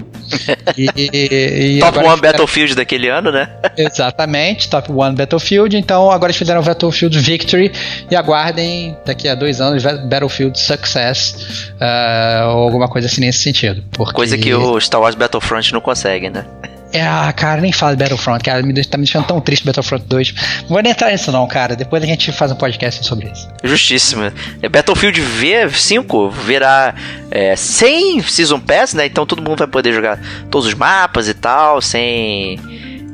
[0.78, 3.50] E, e, e Top 1 Battlefield daquele ano, né?
[3.78, 5.78] Exatamente, Top 1 Battlefield.
[5.78, 7.72] Então agora eles fizeram Battlefield Victory
[8.10, 13.84] e aguardem daqui a dois anos Battlefield Success uh, ou alguma coisa assim nesse sentido.
[13.92, 14.14] Porque...
[14.14, 16.46] Coisa que o Star Wars Battlefront não consegue, né?
[16.92, 18.64] É, ah, cara, nem fala de Battlefront, cara.
[18.64, 20.34] Me, tá me deixando tão triste Battlefront 2.
[20.62, 21.76] Não vou nem entrar nisso, não, cara.
[21.76, 23.48] Depois a gente faz um podcast sobre isso.
[23.64, 24.32] Justíssimo.
[24.62, 26.96] É, Battlefield V5 virá
[27.30, 29.06] é, sem Season Pass, né?
[29.06, 30.20] Então todo mundo vai poder jogar
[30.50, 32.60] todos os mapas e tal, sem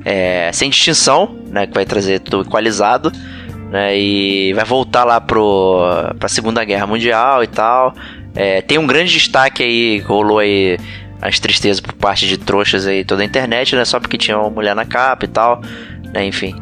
[0.06, 1.68] é, sem distinção, né?
[1.68, 3.12] Que vai trazer tudo equalizado,
[3.72, 3.98] né?
[3.98, 7.94] E vai voltar lá pro, pra Segunda Guerra Mundial e tal.
[8.34, 10.78] É, tem um grande destaque aí, rolou aí
[11.28, 13.84] as tristezas por parte de trouxas aí toda a internet, né?
[13.84, 15.62] Só porque tinha uma mulher na capa e tal,
[16.14, 16.26] né?
[16.26, 16.56] Enfim.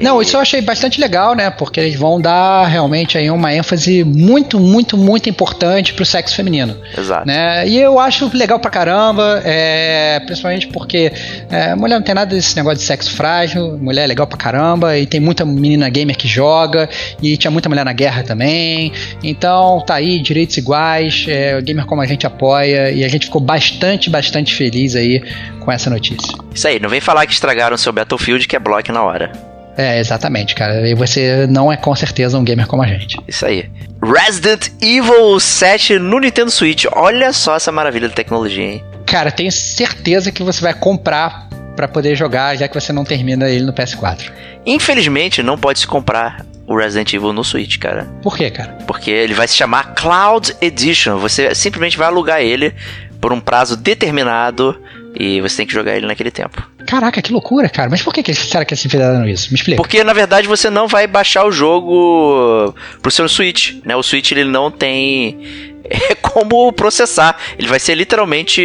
[0.00, 1.50] Não, isso eu achei bastante legal, né?
[1.50, 6.76] Porque eles vão dar realmente aí uma ênfase muito, muito, muito importante pro sexo feminino.
[6.96, 7.26] Exato.
[7.26, 7.68] Né?
[7.68, 11.12] E eu acho legal pra caramba, é, principalmente porque
[11.50, 14.98] é, mulher não tem nada desse negócio de sexo frágil, mulher é legal pra caramba,
[14.98, 16.88] e tem muita menina gamer que joga,
[17.22, 18.92] e tinha muita mulher na guerra também.
[19.22, 23.40] Então tá aí, direitos iguais, é, gamer como a gente apoia, e a gente ficou
[23.40, 25.22] bastante, bastante feliz aí
[25.60, 26.34] com essa notícia.
[26.52, 29.53] Isso aí, não vem falar que estragaram seu Battlefield que é bloco na hora.
[29.76, 30.88] É, exatamente, cara.
[30.88, 33.18] E você não é com certeza um gamer como a gente.
[33.26, 33.70] Isso aí.
[34.02, 36.84] Resident Evil 7 no Nintendo Switch.
[36.92, 38.84] Olha só essa maravilha de tecnologia, hein?
[39.06, 43.48] Cara, tenho certeza que você vai comprar para poder jogar, já que você não termina
[43.48, 44.30] ele no PS4.
[44.64, 48.04] Infelizmente, não pode se comprar o Resident Evil no Switch, cara.
[48.22, 48.78] Por quê, cara?
[48.86, 51.18] Porque ele vai se chamar Cloud Edition.
[51.18, 52.74] Você simplesmente vai alugar ele
[53.20, 54.80] por um prazo determinado
[55.18, 56.73] e você tem que jogar ele naquele tempo.
[56.86, 57.88] Caraca, que loucura, cara.
[57.90, 59.48] Mas por que, que será que eles fizeram isso?
[59.50, 59.76] Me explica.
[59.76, 63.96] Porque na verdade você não vai baixar o jogo pro seu Switch, né?
[63.96, 67.36] O Switch ele não tem é como processar.
[67.58, 68.62] Ele vai ser literalmente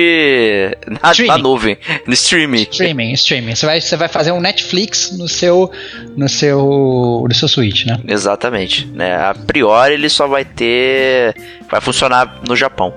[0.88, 2.64] na, na, nuvem, no streaming.
[2.64, 3.56] Streaming, streaming.
[3.56, 5.72] Você vai, você vai fazer um Netflix no seu
[6.16, 8.00] no seu no seu Switch, né?
[8.08, 8.86] Exatamente.
[8.88, 9.16] Né?
[9.16, 11.36] A priori ele só vai ter
[11.70, 12.94] vai funcionar no Japão,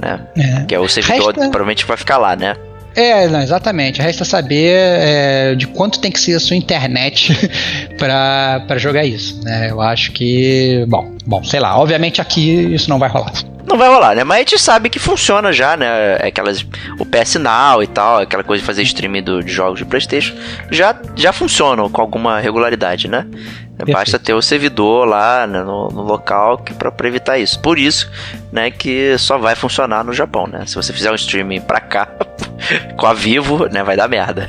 [0.00, 0.26] né?
[0.36, 0.64] É.
[0.64, 1.40] Que é o servidor Resta...
[1.50, 2.56] provavelmente vai ficar lá, né?
[2.94, 4.00] É, não, exatamente.
[4.00, 7.32] Resta saber é, de quanto tem que ser a sua internet
[7.98, 9.40] para jogar isso.
[9.42, 9.70] Né?
[9.70, 10.84] Eu acho que.
[10.88, 11.78] Bom, bom, sei lá.
[11.78, 13.32] Obviamente aqui isso não vai rolar.
[13.66, 14.24] Não vai rolar, né?
[14.24, 16.16] Mas a gente sabe que funciona já, né?
[16.16, 16.64] Aquelas,
[16.98, 20.34] o PS Now e tal, aquela coisa de fazer streaming do, de jogos de Playstation,
[20.70, 23.26] já, já funcionam com alguma regularidade, né?
[23.76, 23.96] Perfeito.
[23.96, 27.58] Basta ter o servidor lá né, no, no, local que para evitar isso.
[27.58, 28.10] Por isso,
[28.52, 30.64] né, que só vai funcionar no Japão, né?
[30.66, 32.08] Se você fizer um streaming pra cá
[32.96, 34.48] com a Vivo, né, vai dar merda.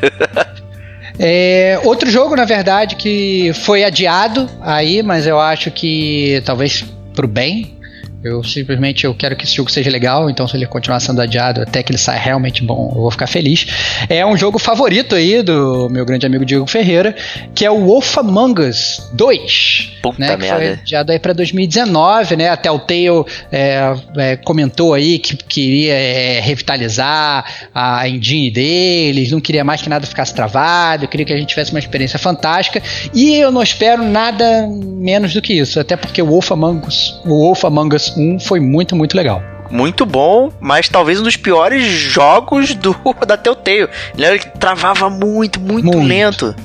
[1.18, 7.28] É, outro jogo, na verdade, que foi adiado aí, mas eu acho que talvez pro
[7.28, 7.76] bem,
[8.26, 11.62] eu simplesmente eu quero que esse jogo seja legal, então se ele continuar sendo adiado
[11.62, 13.68] até que ele saia realmente bom, eu vou ficar feliz.
[14.10, 17.16] É um jogo favorito aí do meu grande amigo Diego Ferreira,
[17.54, 20.00] que é o Wolf Among Us 2.
[20.02, 20.46] Puta né, merda.
[20.46, 22.50] Que foi adiado aí para 2019, né?
[22.50, 29.40] Até o Telltale é, é, comentou aí que queria é, revitalizar a engine deles, não
[29.40, 32.82] queria mais que nada ficasse travado, queria que a gente tivesse uma experiência fantástica.
[33.14, 37.22] E eu não espero nada menos do que isso, até porque o Wolf Among Us,
[37.26, 41.36] o Wolf Among Us 1 foi muito, muito legal muito bom, mas talvez um dos
[41.36, 42.96] piores jogos do
[43.26, 43.90] da Telltale.
[44.18, 46.56] Ele travava muito, muito, muito, lento.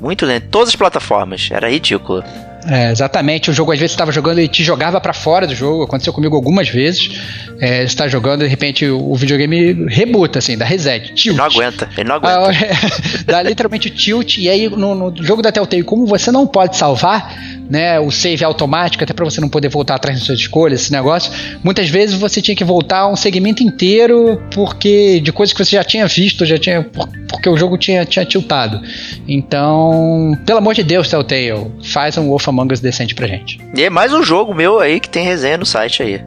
[0.00, 0.46] Muito lento.
[0.50, 1.48] Todas as plataformas.
[1.50, 2.22] Era ridículo.
[2.66, 3.50] É, exatamente.
[3.50, 5.82] O jogo, às vezes, estava jogando e te jogava para fora do jogo.
[5.82, 7.10] Aconteceu comigo algumas vezes.
[7.58, 11.14] É, você tá jogando, de repente, o, videogame rebuta, assim, dá reset.
[11.14, 11.26] Tilt.
[11.26, 12.50] Ele não aguenta, ele não aguenta.
[12.50, 14.38] Ah, é, dá literalmente o tilt.
[14.38, 17.34] E aí, no, no jogo da Telltale, como você não pode salvar,
[17.70, 20.92] né, o save automático, até para você não poder voltar atrás das suas escolhas, esse
[20.92, 21.32] negócio.
[21.62, 25.84] Muitas vezes você tinha que voltar um segmento inteiro porque de coisas que você já
[25.84, 26.82] tinha visto, já tinha
[27.28, 28.82] porque o jogo tinha, tinha tiltado.
[29.28, 33.58] Então, pelo amor de Deus, Telltale, faz um Wolf Among Us decente pra gente.
[33.76, 36.20] E é mais um jogo meu aí que tem resenha no site aí.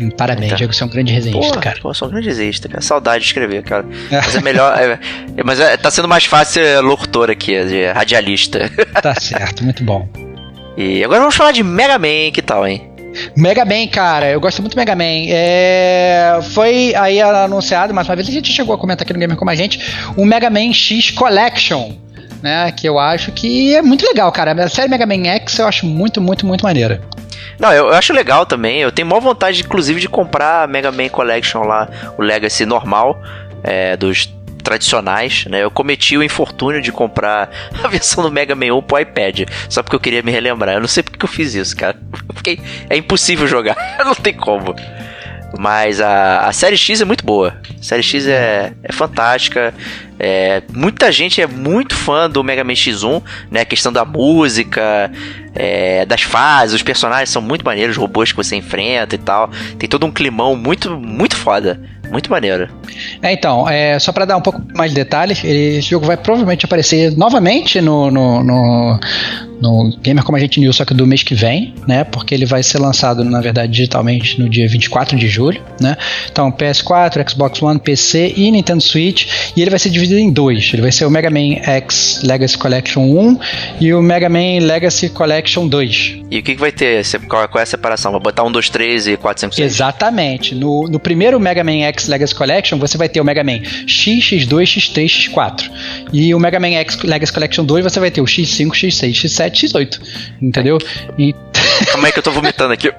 [0.00, 0.56] Hum, parabéns, então.
[0.56, 1.78] Diego, você é um grande resenhista, pô, cara.
[1.82, 2.80] Pô, sou um grande resenhista, cara.
[2.80, 3.84] Saudade de escrever, cara.
[4.10, 4.78] Mas é melhor.
[4.78, 4.98] é,
[5.36, 8.70] é, mas é, tá sendo mais fácil ser locutor aqui, de radialista.
[9.02, 10.08] Tá certo, muito bom.
[10.80, 12.88] E agora vamos falar de Mega Man, que tal, hein?
[13.36, 15.26] Mega Man, cara, eu gosto muito do Mega Man.
[15.26, 19.36] É, foi aí anunciado, mais uma vez, a gente chegou a comentar aqui no Gamer
[19.36, 19.80] com a gente,
[20.16, 21.96] o Mega Man X Collection.
[22.40, 24.52] Né, que eu acho que é muito legal, cara.
[24.52, 27.00] A série Mega Man X eu acho muito, muito, muito maneira.
[27.58, 28.78] Não, eu, eu acho legal também.
[28.78, 33.20] Eu tenho maior vontade, inclusive, de comprar a Mega Man Collection lá, o Legacy normal,
[33.64, 34.32] é, dos
[34.68, 35.64] tradicionais, né?
[35.64, 37.48] Eu cometi o infortúnio de comprar
[37.82, 40.74] a versão do Mega Man 1 pro iPad, só porque eu queria me relembrar.
[40.74, 41.96] Eu não sei porque eu fiz isso, cara.
[42.34, 42.60] Fiquei...
[42.90, 44.74] É impossível jogar, não tem como.
[45.58, 47.56] Mas a, a série X é muito boa.
[47.80, 49.72] A série X é, é fantástica.
[50.18, 53.60] É, muita gente é muito fã do Mega Man X1, né?
[53.62, 55.10] A questão da música,
[55.54, 59.50] é, das fases, os personagens são muito maneiros, os robôs que você enfrenta e tal.
[59.78, 61.80] Tem todo um climão muito, muito foda.
[62.10, 62.68] Muito maneiro.
[63.22, 66.64] É, então, é, só para dar um pouco mais de detalhes, esse jogo vai provavelmente
[66.64, 69.00] aparecer novamente no, no, no,
[69.60, 72.04] no Gamer Como a Gente News, só que do mês que vem, né?
[72.04, 75.96] Porque ele vai ser lançado, na verdade, digitalmente no dia 24 de julho, né?
[76.30, 79.26] Então, PS4, Xbox One, PC e Nintendo Switch.
[79.56, 80.70] E ele vai ser dividido em dois.
[80.72, 83.38] Ele vai ser o Mega Man X Legacy Collection 1
[83.80, 86.18] e o Mega Man Legacy Collection 2.
[86.30, 87.04] E o que, que vai ter?
[87.28, 88.12] Qual, qual é a separação?
[88.12, 89.72] Vai botar um, dois, três e quatro, cinco, seis?
[89.72, 90.54] Exatamente.
[90.54, 94.24] No, no primeiro Mega Man X Legacy Collection, você vai ter o Mega Man X,
[94.24, 95.70] X2, X3, X4.
[96.12, 99.47] E o Mega Man X Legacy Collection 2, você vai ter o X5, X6, X7,
[99.56, 100.00] X8.
[100.40, 100.78] Entendeu?
[101.18, 101.34] E...
[101.92, 102.90] Como é que eu tô vomitando aqui?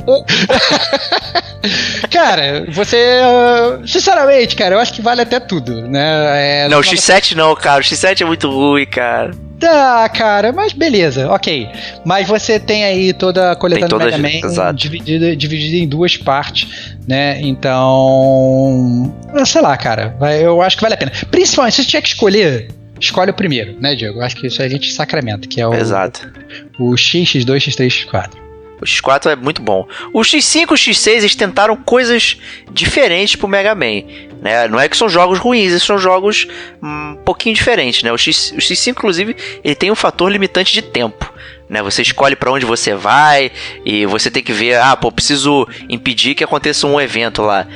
[2.10, 3.20] cara, você.
[3.22, 6.66] Uh, sinceramente, cara, eu acho que vale até tudo, né?
[6.66, 7.82] É, não, o X7 não, cara.
[7.82, 9.32] O X7 é muito ruim, cara.
[9.60, 11.70] Tá, cara, mas beleza, ok.
[12.06, 16.95] Mas você tem aí toda a coletânea do Mega Man dividida, dividida em duas partes,
[17.06, 17.41] né?
[17.41, 19.14] Então.
[19.45, 20.16] Sei lá, cara.
[20.41, 21.12] Eu acho que vale a pena.
[21.30, 24.22] Principalmente, se você tiver que escolher escolhe o primeiro, né, Diego?
[24.22, 25.74] Acho que isso a gente sacramenta, que é o.
[25.74, 26.32] Exato.
[26.78, 28.50] O X, X2, X3, X4.
[28.82, 29.88] O X4 é muito bom.
[30.14, 32.38] O X5 e o X6 eles tentaram coisas
[32.72, 34.04] diferentes pro Mega Man.
[34.41, 34.68] Né?
[34.70, 36.47] Não é que são jogos ruins, eles são jogos
[36.82, 38.04] um pouquinho diferentes.
[38.04, 38.12] Né?
[38.12, 41.32] O, X, o X5, inclusive, ele tem um fator limitante de tempo.
[41.68, 41.84] Né?
[41.84, 43.52] Você escolhe para onde você vai
[43.86, 47.68] e você tem que ver, ah, pô, preciso impedir que aconteça um evento lá.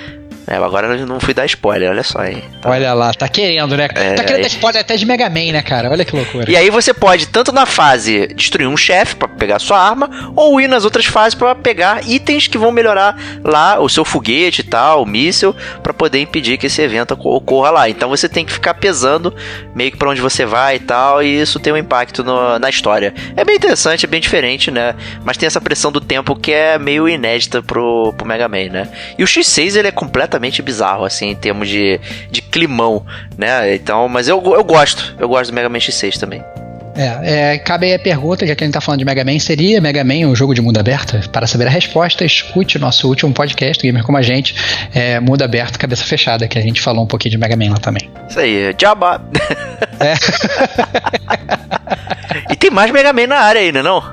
[0.45, 2.43] É, agora eu não fui dar spoiler, olha só aí.
[2.61, 2.69] Tá.
[2.69, 3.87] Olha lá, tá querendo, né?
[3.95, 5.89] É, tá querendo dar spoiler até de Mega Man, né, cara?
[5.89, 6.51] Olha que loucura.
[6.51, 10.59] E aí você pode, tanto na fase destruir um chefe para pegar sua arma, ou
[10.59, 14.63] ir nas outras fases para pegar itens que vão melhorar lá o seu foguete e
[14.65, 17.89] tal, o míssil, para poder impedir que esse evento ocorra lá.
[17.89, 19.33] Então você tem que ficar pesando
[19.73, 22.69] meio que pra onde você vai e tal, e isso tem um impacto no, na
[22.69, 23.13] história.
[23.37, 24.93] É bem interessante, é bem diferente, né?
[25.23, 28.89] Mas tem essa pressão do tempo que é meio inédita pro, pro Mega Man, né?
[29.17, 31.99] E o X6 ele é completamente completamente bizarro, assim, em termos de,
[32.31, 33.05] de climão,
[33.37, 33.75] né?
[33.75, 36.43] Então, mas eu, eu gosto, eu gosto do Mega Man X6 também.
[36.95, 39.39] É, é, cabe aí a pergunta, já que a gente tá falando de Mega Man,
[39.39, 41.27] seria Mega Man um jogo de mundo aberto?
[41.29, 44.55] Para saber a resposta, escute o nosso último podcast, Gamer Como a Gente,
[44.93, 47.77] é, Mundo Aberto, Cabeça Fechada, que a gente falou um pouquinho de Mega Man lá
[47.77, 48.11] também.
[48.29, 49.21] Isso aí, Jabba!
[49.99, 50.13] É.
[52.53, 54.03] e tem mais Mega Man na área ainda, não?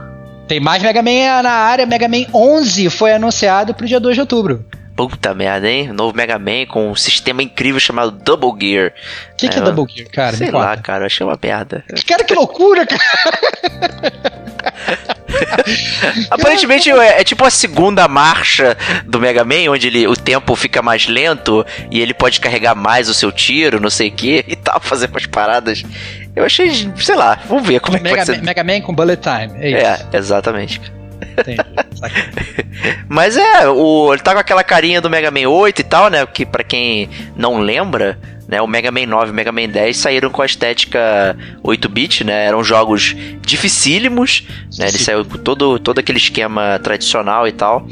[0.48, 4.20] Tem mais Mega Man na área, Mega Man 11 foi anunciado pro dia 2 de
[4.22, 4.64] outubro.
[5.08, 5.92] Puta merda, hein?
[5.92, 8.92] Novo Mega Man com um sistema incrível chamado Double Gear.
[9.32, 10.36] O que, que é, é Double Gear, cara?
[10.36, 11.84] Sei lá, cara, eu achei uma merda.
[12.06, 13.00] Cara, que loucura, cara!
[16.30, 18.76] Aparentemente é, é, tipo a segunda marcha
[19.06, 23.08] do Mega Man, onde ele, o tempo fica mais lento e ele pode carregar mais
[23.08, 25.82] o seu tiro, não sei o que, e tal, fazer umas paradas.
[26.34, 28.42] Eu achei, sei lá, vamos ver como é que Mega pode ser.
[28.42, 30.06] Mega Man com Bullet Time, é isso.
[30.12, 30.99] É, exatamente.
[33.08, 36.24] Mas é, o, ele tá com aquela carinha do Mega Man 8 e tal, né?
[36.26, 38.18] Que para quem não lembra,
[38.50, 42.24] né, o Mega Man 9 e o Mega Man 10 saíram com a estética 8-bit,
[42.24, 42.46] né?
[42.46, 44.44] Eram jogos dificílimos,
[44.76, 44.88] né?
[44.88, 47.86] Ele saiu com todo, todo aquele esquema tradicional e tal.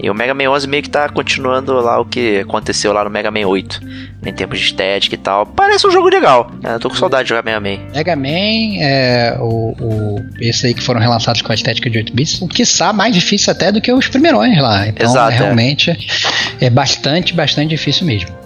[0.00, 3.10] E o Mega Man 11 meio que tá continuando lá o que aconteceu lá no
[3.10, 3.80] Mega Man 8,
[4.24, 5.46] em termos de estética e tal.
[5.46, 6.48] Parece um jogo legal.
[6.62, 6.78] Né?
[6.78, 7.78] Tô com saudade de jogar Mega Man.
[7.92, 12.14] Mega Man, é, o, o, esse aí que foram relançados com a estética de 8
[12.14, 14.86] bits, o que está mais difícil até do que os primeirões lá.
[14.86, 15.38] Então, Exato, é.
[15.38, 16.66] realmente é.
[16.66, 18.43] é bastante, bastante difícil mesmo.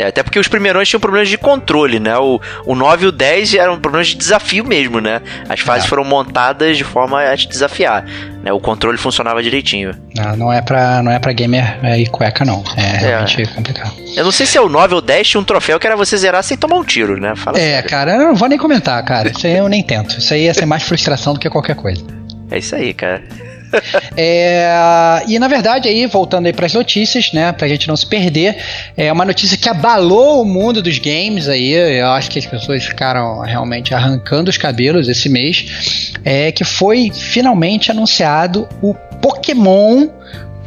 [0.00, 2.16] É, até porque os primeiros tinham problemas de controle, né?
[2.16, 5.20] O, o 9 e o 10 eram problemas de desafio mesmo, né?
[5.46, 5.88] As fases é.
[5.88, 8.04] foram montadas de forma a te desafiar.
[8.42, 8.50] Né?
[8.50, 9.94] O controle funcionava direitinho.
[10.16, 12.64] Não, não é pra, não é pra gamer é, e cueca, não.
[12.76, 13.92] É, é realmente complicado.
[14.16, 16.16] Eu não sei se é o 9 ou 10 tinha um troféu que era você
[16.16, 17.36] zerar sem tomar um tiro, né?
[17.36, 17.90] Fala é, sério.
[17.90, 19.28] cara, eu não vou nem comentar, cara.
[19.28, 20.18] Isso aí eu nem tento.
[20.18, 22.02] Isso aí ia ser mais frustração do que qualquer coisa.
[22.50, 23.22] É isso aí, cara.
[24.16, 28.06] É, e na verdade, aí, voltando aí para as notícias, né, pra gente não se
[28.06, 28.56] perder,
[28.96, 32.84] é uma notícia que abalou o mundo dos games aí, eu acho que as pessoas
[32.84, 40.08] ficaram realmente arrancando os cabelos esse mês, é que foi finalmente anunciado o Pokémon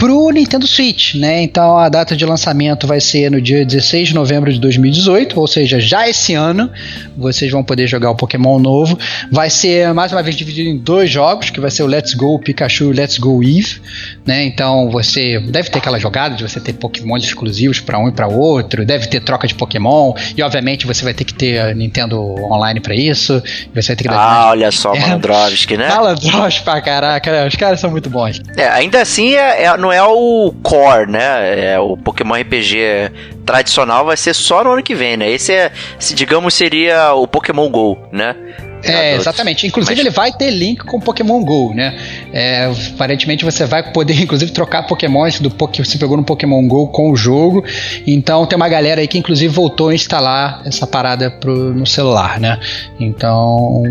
[0.04, 1.44] pro Nintendo Switch, né?
[1.44, 5.48] Então a data de lançamento vai ser no dia 16 de novembro de 2018, ou
[5.48, 6.70] seja, já esse ano
[7.16, 9.00] vocês vão poder jogar o Pokémon novo.
[9.32, 12.38] Vai ser mais uma vez dividido em dois jogos, que vai ser o Let's Go
[12.38, 13.80] Pikachu e Let's Go Eve,
[14.26, 14.44] né?
[14.44, 18.28] Então você deve ter aquela jogada de você ter Pokémon exclusivos para um e para
[18.28, 22.20] outro, deve ter troca de Pokémon e obviamente você vai ter que ter Nintendo
[22.52, 23.42] Online para isso.
[23.74, 25.88] Você vai ter que ah, olha só, Malandrovski, né?
[25.88, 27.48] Malandrovski pra caraca, né?
[27.48, 28.42] os caras são muito bons.
[28.58, 31.74] É, ainda assim é, é, não é o core, né?
[31.74, 33.12] É, o Pokémon RPG
[33.46, 35.30] tradicional vai ser só no ano que vem, né?
[35.30, 38.36] Esse é, se digamos, seria o Pokémon Go, né?
[38.84, 39.66] É, exatamente.
[39.66, 40.00] Inclusive, Mas...
[40.00, 41.98] ele vai ter link com Pokémon GO, né?
[42.34, 46.88] É, aparentemente, você vai poder, inclusive, trocar Pokémons do que você pegou no Pokémon GO
[46.88, 47.64] com o jogo.
[48.06, 52.40] Então, tem uma galera aí que, inclusive, voltou a instalar essa parada pro, no celular,
[52.40, 52.60] né?
[53.00, 53.84] Então,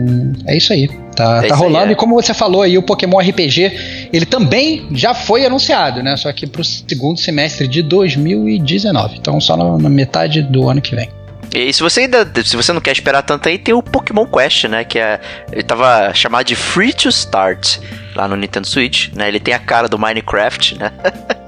[0.46, 0.88] é isso aí.
[1.14, 1.86] Tá, é tá rolando.
[1.86, 1.92] Aí, é.
[1.92, 6.16] E como você falou aí, o Pokémon RPG, ele também já foi anunciado, né?
[6.16, 9.16] Só que pro segundo semestre de 2019.
[9.18, 11.08] Então, só na, na metade do ano que vem.
[11.54, 12.26] E se você ainda.
[12.44, 14.84] Se você não quer esperar tanto aí, tem o Pokémon Quest, né?
[14.84, 15.20] Que é.
[15.52, 17.78] Ele tava chamado de Free to Start
[18.14, 19.28] lá no Nintendo Switch, né?
[19.28, 20.92] Ele tem a cara do Minecraft, né?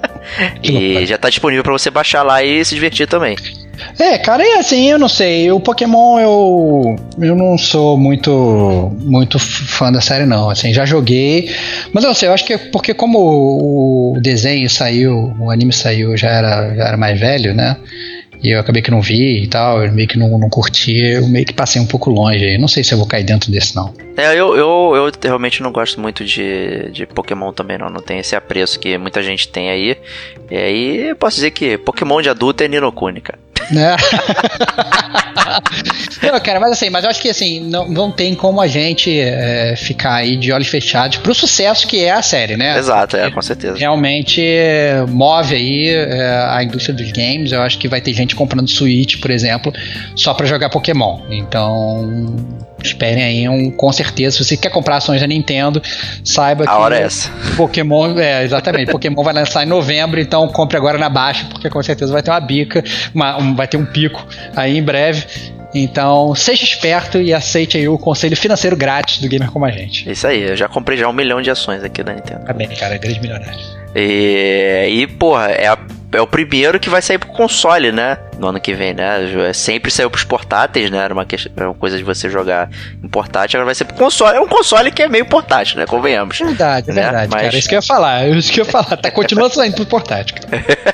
[0.62, 3.36] e já tá disponível para você baixar lá e se divertir também.
[3.98, 5.50] É, cara, é assim, eu não sei.
[5.50, 11.50] O Pokémon eu eu não sou muito muito fã da série não, assim, já joguei,
[11.92, 15.50] mas eu não sei, eu acho que é porque como o, o desenho saiu, o
[15.50, 17.76] anime saiu, já era já era mais velho, né?
[18.45, 21.26] E eu acabei que não vi e tal, eu meio que não, não curti, eu
[21.26, 22.59] meio que passei um pouco longe aí.
[22.59, 23.95] Não sei se eu vou cair dentro desse, não.
[24.18, 27.88] É, eu, eu, eu realmente não gosto muito de, de Pokémon também, não.
[27.88, 29.97] Não tem esse apreço que muita gente tem aí.
[30.51, 33.38] E aí eu posso dizer que Pokémon de adulto é Ninokuni, cara.
[33.70, 33.96] Né?
[36.22, 39.18] não, cara, mas assim, mas eu acho que assim, não, não tem como a gente
[39.18, 42.78] é, ficar aí de olhos fechados pro sucesso que é a série, né?
[42.78, 43.78] Exato, é, com certeza.
[43.78, 44.42] Realmente
[45.08, 47.52] move aí é, a indústria dos games.
[47.52, 49.72] Eu acho que vai ter gente comprando Switch, por exemplo,
[50.16, 51.20] só para jogar Pokémon.
[51.30, 52.36] Então,
[52.87, 54.37] esperem aí um, com certeza.
[54.37, 55.82] Se você quer comprar ações da Nintendo,
[56.24, 56.72] saiba a que.
[56.72, 57.30] A hora é essa.
[57.57, 58.91] Pokémon, é, exatamente.
[58.91, 62.30] Pokémon vai lançar em novembro, então compre agora na baixa, porque com certeza vai ter
[62.30, 65.24] uma bica, uma, um, vai ter um pico aí em breve.
[65.74, 70.08] Então, seja esperto e aceite aí o conselho financeiro grátis do Gamer Como a Gente.
[70.08, 72.44] Isso aí, eu já comprei já um milhão de ações aqui da Nintendo.
[72.44, 73.58] Tá bem, cara, grande milionário.
[73.94, 75.78] E, e porra, é a
[76.14, 78.16] é o primeiro que vai sair pro console, né?
[78.38, 79.18] No ano que vem, né?
[79.52, 80.98] Sempre saiu pros portáteis, né?
[80.98, 82.70] Era uma, questão, era uma coisa de você jogar
[83.02, 84.36] em portátil, agora vai ser pro console.
[84.36, 85.86] É um console que é meio portátil, né?
[85.86, 86.38] Convenhamos.
[86.38, 87.02] Verdade, é né?
[87.02, 87.42] verdade, Mas...
[87.42, 87.56] cara.
[87.56, 88.96] Isso que eu ia falar, isso que eu ia falar.
[88.96, 90.93] Tá continuando saindo pro portátil, cara.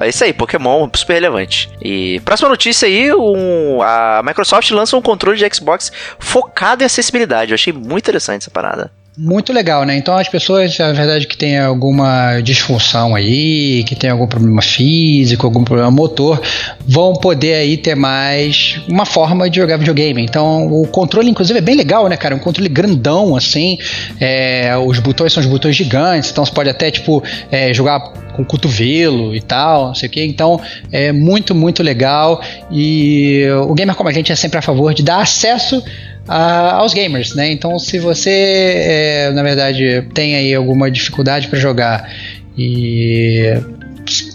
[0.00, 1.70] É isso aí, Pokémon super relevante.
[1.82, 7.50] E próxima notícia aí, um, a Microsoft lança um controle de Xbox focado em acessibilidade.
[7.50, 8.92] Eu achei muito interessante essa parada.
[9.20, 9.96] Muito legal, né?
[9.96, 15.44] Então as pessoas, na verdade, que tem alguma disfunção aí, que tem algum problema físico,
[15.44, 16.40] algum problema motor,
[16.86, 20.22] vão poder aí ter mais uma forma de jogar videogame.
[20.22, 22.32] Então o controle, inclusive, é bem legal, né, cara?
[22.32, 23.76] Um controle grandão, assim.
[24.20, 27.98] É, os botões são os botões gigantes, então você pode até, tipo, é, jogar
[28.36, 30.24] com cotovelo e tal, não sei o que.
[30.24, 30.60] Então
[30.92, 32.40] é muito, muito legal.
[32.70, 35.82] E o gamer como a gente é sempre a favor de dar acesso
[36.28, 37.50] a, aos gamers, né?
[37.50, 42.12] Então, se você, é, na verdade, tem aí alguma dificuldade para jogar
[42.56, 43.54] e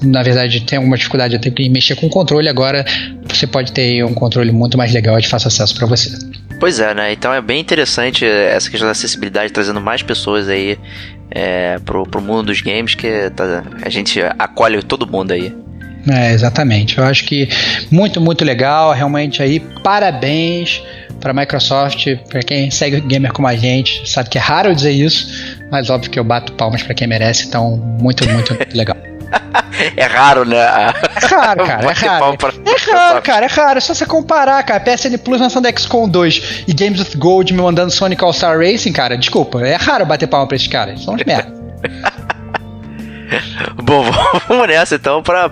[0.03, 2.85] na verdade tem alguma dificuldade até em mexer com o controle, agora
[3.27, 6.11] você pode ter um controle muito mais legal de fácil acesso para você.
[6.59, 7.11] Pois é, né?
[7.11, 10.77] Então é bem interessante essa questão da acessibilidade, trazendo mais pessoas aí
[11.29, 15.53] é, pro, pro mundo dos games, que tá, a gente acolhe todo mundo aí.
[16.07, 16.97] É, exatamente.
[16.97, 17.47] Eu acho que
[17.89, 18.91] muito, muito legal.
[18.91, 20.81] Realmente aí, parabéns
[21.19, 24.91] para a Microsoft, para quem segue gamer como a gente, sabe que é raro dizer
[24.91, 28.97] isso, mas óbvio que eu bato palmas para quem merece, então muito, muito legal.
[29.95, 30.57] É raro, né?
[30.57, 31.89] É raro, cara.
[31.89, 32.37] É raro.
[32.65, 33.45] É raro, cara.
[33.45, 33.77] É raro.
[33.77, 34.79] É só você comparar, cara.
[34.79, 39.17] PSN Plus lançando XCOM 2 e Games with Gold me mandando Sonic All-Star Racing, cara.
[39.17, 39.65] Desculpa.
[39.65, 41.03] É raro bater palma pra esses caras.
[41.03, 41.51] São uns merda.
[43.83, 44.03] Bom,
[44.47, 45.49] vamos nessa então pra,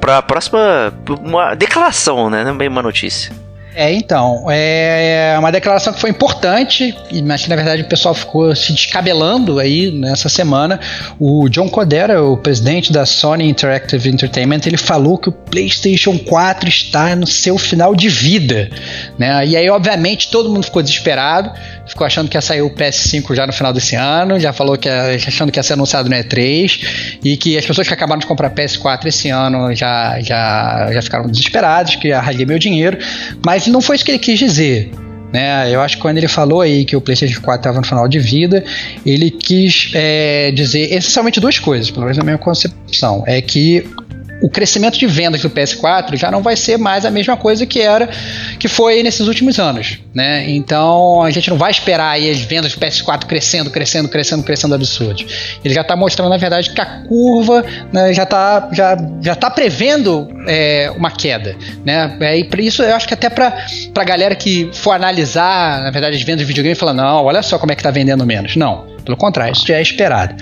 [0.00, 0.92] pra próxima.
[1.22, 2.44] Uma declaração, né?
[2.44, 3.32] Não bem uma notícia.
[3.78, 8.56] É, então, é uma declaração que foi importante, mas que na verdade o pessoal ficou
[8.56, 10.80] se descabelando aí nessa semana.
[11.20, 16.66] O John Codera, o presidente da Sony Interactive Entertainment, ele falou que o PlayStation 4
[16.66, 18.70] está no seu final de vida,
[19.18, 19.46] né?
[19.46, 21.52] E aí, obviamente, todo mundo ficou desesperado,
[21.86, 24.88] ficou achando que ia sair o PS5 já no final desse ano, já falou que
[24.88, 28.26] ia, achando que ia ser anunciado no E3 e que as pessoas que acabaram de
[28.26, 32.98] comprar PS4 esse ano já já já ficaram desesperadas, que arraguei meu dinheiro,
[33.44, 34.90] mas não foi isso que ele quis dizer.
[35.32, 35.74] Né?
[35.74, 38.18] Eu acho que quando ele falou aí que o PlayStation 4 estava no final de
[38.18, 38.64] vida,
[39.04, 43.24] ele quis é, dizer essencialmente duas coisas, pelo menos na minha concepção.
[43.26, 43.84] É que
[44.46, 47.80] o crescimento de vendas do PS4 já não vai ser mais a mesma coisa que
[47.80, 48.08] era
[48.60, 50.48] que foi nesses últimos anos, né?
[50.48, 54.74] Então a gente não vai esperar aí as vendas do PS4 crescendo, crescendo, crescendo, crescendo
[54.76, 55.24] absurdo.
[55.64, 59.50] Ele já está mostrando na verdade que a curva né, já está já, já tá
[59.50, 62.16] prevendo é, uma queda, né?
[62.20, 65.90] É, e por isso eu acho que até para para galera que for analisar na
[65.90, 68.54] verdade as vendas de videogame falar não, olha só como é que está vendendo menos,
[68.54, 68.94] não.
[69.04, 70.34] Pelo contrário, isso já é esperado.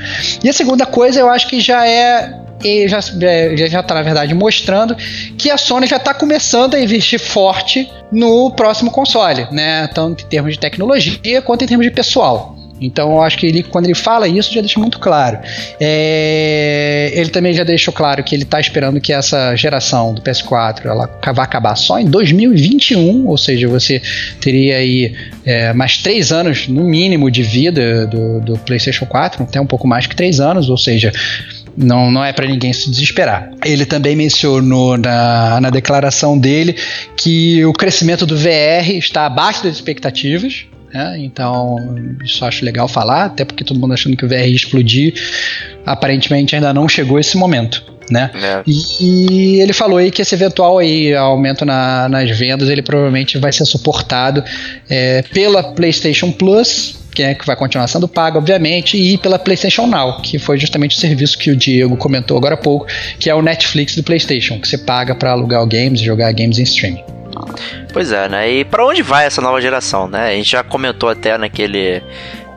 [0.43, 4.35] E a segunda coisa, eu acho que já é e já já está na verdade
[4.35, 4.97] mostrando
[5.37, 9.87] que a Sony já está começando a investir forte no próximo console, né?
[9.89, 12.57] Tanto em termos de tecnologia quanto em termos de pessoal.
[12.81, 15.39] Então eu acho que ele, quando ele fala isso, já deixa muito claro.
[15.81, 20.87] É, ele também já deixou claro que ele está esperando que essa geração do PS4
[20.87, 24.03] ela vai acabar só em 2021, ou seja, você
[24.41, 29.61] teria aí é, mais três anos no mínimo de vida do, do PlayStation 4, até
[29.61, 31.13] um pouco mais que três anos, ou seja,
[31.77, 33.51] Não, não é para ninguém se desesperar.
[33.65, 36.77] Ele também mencionou na, na declaração dele
[37.17, 40.67] que o crescimento do VR está abaixo das expectativas.
[40.93, 41.17] Né?
[41.19, 41.77] Então,
[42.25, 45.15] isso acho legal falar, até porque todo mundo achando que o VR ia explodir.
[45.85, 48.31] Aparentemente ainda não chegou esse momento né?
[48.35, 48.63] É.
[48.67, 53.39] E, e, ele falou aí que esse eventual aí aumento na, nas vendas ele provavelmente
[53.39, 54.45] vai ser suportado
[54.89, 59.87] é, pela PlayStation Plus que é que vai continuar sendo pago, obviamente, e pela PlayStation
[59.87, 62.87] Now, que foi justamente o serviço que o Diego comentou agora há pouco,
[63.19, 66.59] que é o Netflix do PlayStation, que você paga para alugar games e jogar games
[66.59, 67.05] em streaming.
[67.93, 68.51] Pois é, né?
[68.51, 70.29] E para onde vai essa nova geração, né?
[70.29, 72.03] A gente já comentou até naquele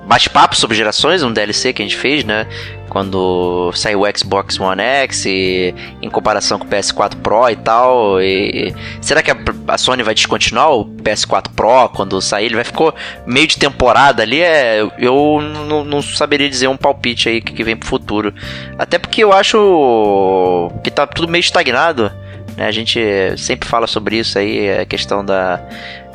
[0.08, 2.48] bate-papo sobre gerações, um DLC que a gente fez, né?
[2.90, 8.22] Quando saiu o Xbox One X e em comparação com o PS4 Pro e tal.
[8.22, 9.36] E, será que a,
[9.68, 12.46] a, Sony vai descontinuar o PS4 Pro quando sair?
[12.46, 12.94] Ele vai ficar
[13.26, 14.42] meio de temporada ali.
[14.42, 18.34] É, eu não, não saberia dizer um palpite aí que, que vem pro futuro.
[18.80, 22.10] Até porque eu acho que tá tudo meio estagnado.
[22.58, 22.66] Né?
[22.66, 23.00] A gente
[23.38, 25.62] sempre fala sobre isso aí, a questão da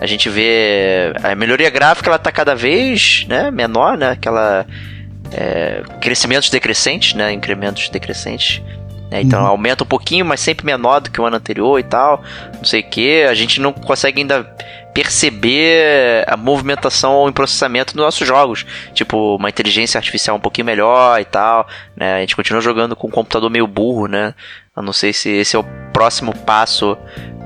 [0.00, 4.10] a gente vê a melhoria gráfica ela tá cada vez né, menor, né?
[4.10, 4.66] Aquela
[5.32, 7.32] é, crescimentos decrescentes, né?
[7.32, 8.60] Incrementos decrescentes.
[9.12, 9.46] Né, então uhum.
[9.46, 12.20] aumenta um pouquinho, mas sempre menor do que o ano anterior e tal.
[12.56, 13.22] Não sei o que.
[13.22, 14.42] A gente não consegue ainda
[14.92, 18.66] perceber a movimentação em processamento dos nossos jogos.
[18.92, 21.68] Tipo, uma inteligência artificial um pouquinho melhor e tal.
[21.94, 22.14] Né?
[22.14, 24.34] A gente continua jogando com um computador meio burro, né?
[24.76, 26.96] Eu não sei se esse é o próximo passo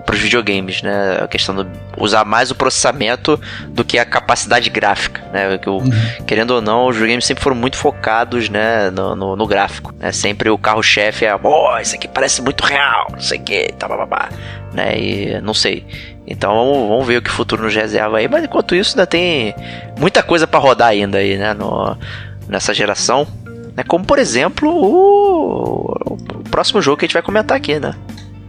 [0.07, 1.19] para os videogames, né?
[1.21, 1.69] A questão de
[1.99, 3.39] usar mais o processamento
[3.69, 5.59] do que a capacidade gráfica, né?
[5.59, 5.83] Que, uhum.
[6.25, 8.89] Querendo ou não, os videogames sempre foram muito focados, né?
[8.91, 10.13] No, no, no gráfico, né?
[10.13, 13.89] Sempre o carro-chefe é, oh, isso aqui parece muito real, não sei o que, tá,
[13.89, 14.29] babá,
[14.73, 14.97] né?
[14.97, 15.85] E não sei.
[16.25, 18.29] Então vamos, vamos, ver o que o futuro nos reserva aí.
[18.29, 19.55] Mas enquanto isso, ainda tem
[19.99, 21.53] muita coisa para rodar ainda aí, né?
[21.53, 21.97] No,
[22.49, 23.27] nessa geração.
[23.77, 23.83] Né?
[23.87, 27.95] Como por exemplo o, o próximo jogo que a gente vai comentar aqui, né?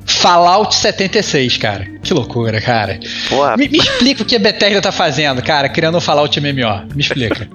[0.08, 1.86] Fallout 76, cara.
[2.02, 3.00] Que loucura, cara.
[3.30, 3.58] Porra.
[3.58, 6.88] Me, me explica o que a Bethesda tá fazendo, cara, criando um Fallout MMO.
[6.96, 7.48] Me explica.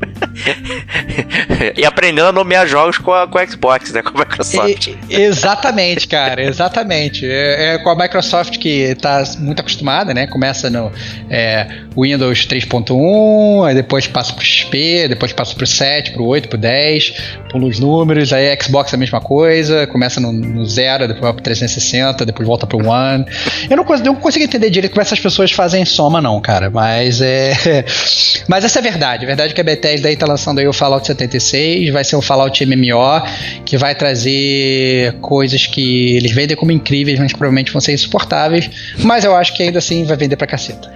[1.74, 4.02] e aprendendo a nomear jogos com a, com a Xbox, né?
[4.12, 4.88] Com a Microsoft.
[5.08, 7.24] E, exatamente, cara, exatamente.
[7.26, 10.26] É, é, com a Microsoft que tá muito acostumada, né?
[10.26, 10.92] Começa no
[11.30, 16.58] é, Windows 3.1, aí depois passa pro XP, depois passa pro 7, pro 8, pro
[16.58, 17.14] 10,
[17.50, 21.22] pula os números, aí a Xbox é a mesma coisa, começa no, no zero, depois
[21.22, 23.24] vai pro 360, depois volta pro One.
[23.68, 26.70] Eu não, não consigo entender direito como essas pessoas fazem soma, não, cara.
[26.70, 27.84] Mas é.
[28.48, 29.24] Mas essa é a verdade.
[29.24, 32.16] A verdade é que a Bethesda aí tá lançando aí o Fallout 76, vai ser
[32.16, 33.22] um Fallout MMO,
[33.64, 38.70] que vai trazer coisas que eles vendem como incríveis, mas provavelmente vão ser insuportáveis.
[38.98, 40.92] Mas eu acho que ainda assim vai vender pra caceta.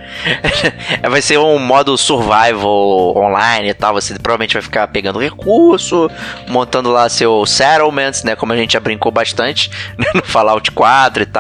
[1.09, 3.95] vai ser um modo survival online e tal.
[3.95, 6.11] Você provavelmente vai ficar pegando recurso,
[6.49, 8.37] montando lá seu settlements, né?
[8.37, 11.36] Como a gente já brincou bastante né, no Fallout 4 e tal.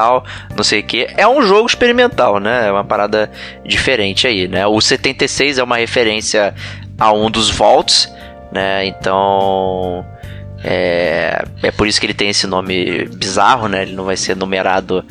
[0.56, 1.06] Não sei o que.
[1.16, 2.68] É um jogo experimental, né?
[2.68, 3.30] É uma parada
[3.64, 4.66] diferente aí, né?
[4.66, 6.54] O 76 é uma referência
[6.98, 8.12] a um dos Vaults,
[8.52, 8.86] né?
[8.86, 10.04] Então
[10.64, 13.82] é, é por isso que ele tem esse nome bizarro, né?
[13.82, 15.04] Ele não vai ser numerado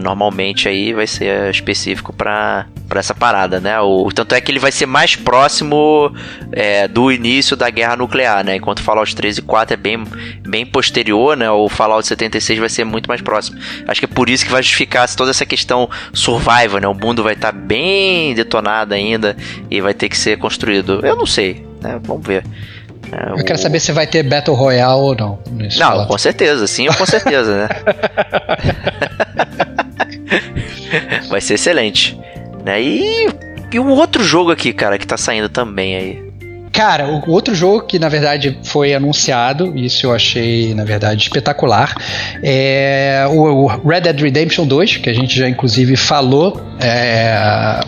[0.00, 3.78] normalmente aí, vai ser específico para essa parada, né?
[3.80, 6.12] O, tanto é que ele vai ser mais próximo
[6.52, 8.56] é, do início da guerra nuclear, né?
[8.56, 10.04] Enquanto o Fallout 3 e 4 é bem,
[10.46, 11.50] bem posterior, né?
[11.50, 13.58] O Fallout 76 vai ser muito mais próximo.
[13.86, 16.88] Acho que é por isso que vai justificar toda essa questão survival, né?
[16.88, 19.36] O mundo vai estar tá bem detonado ainda
[19.70, 21.04] e vai ter que ser construído.
[21.04, 22.00] Eu não sei, né?
[22.02, 22.44] Vamos ver.
[23.12, 25.38] É, eu quero saber se vai ter Battle Royale ou não.
[25.78, 27.68] Não, com certeza, sim com certeza, né?
[31.28, 32.18] vai ser excelente.
[32.64, 32.82] Né?
[32.82, 33.28] E,
[33.72, 36.27] e um outro jogo aqui, cara, que tá saindo também aí.
[36.78, 41.92] Cara, o outro jogo que na verdade foi anunciado, isso eu achei na verdade espetacular,
[42.40, 47.36] é o Red Dead Redemption 2, que a gente já inclusive falou é,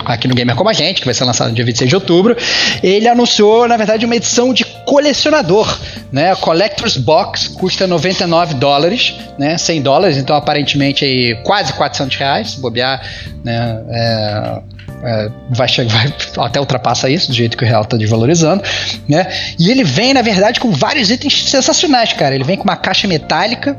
[0.04, 2.36] aqui no Gamer Como a Gente, que vai ser lançado no dia 26 de outubro.
[2.82, 5.78] Ele anunciou na verdade uma edição de colecionador,
[6.10, 6.32] né?
[6.32, 9.56] A Collector's Box custa 99 dólares, né?
[9.56, 13.00] 100 dólares, então aparentemente aí quase 400 reais, se bobear,
[13.44, 13.84] né?
[13.88, 14.60] É,
[15.02, 16.14] é, vai, chegar, vai
[16.46, 18.62] até ultrapassa isso, do jeito que o real está desvalorizando,
[19.08, 19.26] né?
[19.58, 22.34] E ele vem, na verdade, com vários itens sensacionais, cara.
[22.34, 23.76] Ele vem com uma caixa metálica,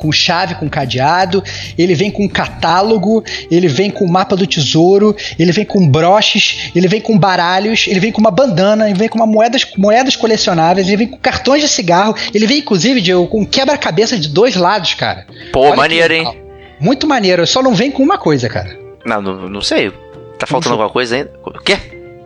[0.00, 1.44] com chave, com cadeado,
[1.76, 6.88] ele vem com catálogo, ele vem com mapa do tesouro, ele vem com broches, ele
[6.88, 10.88] vem com baralhos, ele vem com uma bandana, ele vem com uma moedas, moedas colecionáveis,
[10.88, 14.94] ele vem com cartões de cigarro, ele vem inclusive de, com quebra-cabeça de dois lados,
[14.94, 15.26] cara.
[15.52, 16.40] Pô, Olha maneiro, hein?
[16.80, 18.78] Muito maneiro, só não vem com uma coisa, cara.
[19.04, 19.92] Não, não, não sei.
[20.40, 21.30] Tá faltando alguma coisa ainda?
[21.44, 21.76] O quê?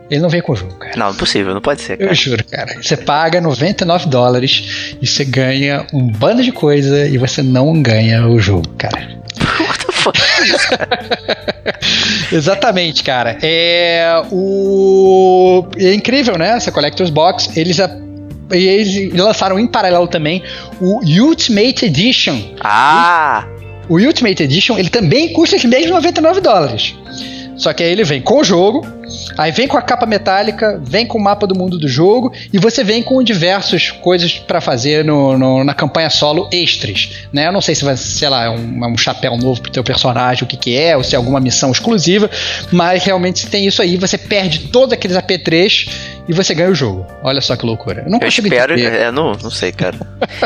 [0.09, 0.95] Ele não vem com o jogo, cara.
[0.95, 1.97] Não, impossível, não pode ser.
[1.97, 2.11] Cara.
[2.11, 2.81] Eu juro, cara.
[2.81, 8.25] Você paga 99 dólares e você ganha um bando de coisa e você não ganha
[8.27, 9.19] o jogo, cara.
[9.59, 10.99] What the fuck é isso, cara?
[12.31, 13.37] Exatamente, cara.
[13.41, 16.49] É o é incrível, né?
[16.55, 17.89] Essa Collector's Box, eles a...
[18.53, 20.41] e eles lançaram em paralelo também
[20.79, 22.39] o Ultimate Edition.
[22.61, 23.45] Ah!
[23.89, 26.95] O Ultimate Edition, ele também custa os mesmos 99 dólares.
[27.55, 28.85] Só que aí ele vem com o jogo,
[29.37, 32.57] aí vem com a capa metálica, vem com o mapa do mundo do jogo e
[32.57, 37.47] você vem com diversas coisas para fazer no, no, na campanha solo extras, né?
[37.47, 40.47] Eu não sei se vai, sei lá, um, um chapéu novo pro teu personagem, o
[40.47, 42.29] que que é, ou se é alguma missão exclusiva,
[42.71, 45.89] mas realmente se tem isso aí, você perde todos aqueles AP3
[46.27, 47.05] e você ganha o jogo.
[47.21, 48.03] Olha só que loucura.
[48.05, 48.73] Eu não Eu espero.
[48.73, 48.93] entender.
[48.95, 49.95] É, não, não sei, cara.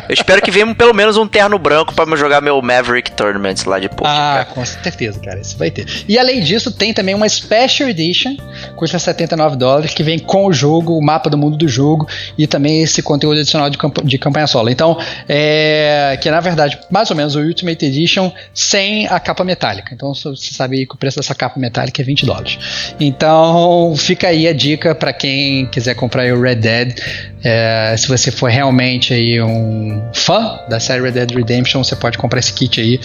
[0.07, 3.55] Eu espero que venha pelo menos um terno branco pra eu jogar meu Maverick Tournament
[3.65, 4.05] lá de pouco.
[4.05, 5.39] Ah, com certeza, cara.
[5.39, 5.85] Isso vai ter.
[6.07, 8.35] E além disso, tem também uma Special Edition,
[8.75, 12.47] custa 79 dólares, que vem com o jogo, o mapa do mundo do jogo e
[12.47, 14.69] também esse conteúdo adicional de, camp- de campanha solo.
[14.69, 14.97] Então,
[15.27, 16.17] é.
[16.21, 19.93] Que na verdade, mais ou menos o Ultimate Edition sem a capa metálica.
[19.93, 22.57] Então, você sabe que o preço dessa capa metálica é 20 dólares.
[22.99, 26.99] Então, fica aí a dica para quem quiser comprar o Red Dead.
[27.43, 32.17] É, se você for realmente aí um fã da série Red Dead Redemption, você pode
[32.17, 32.99] comprar esse kit aí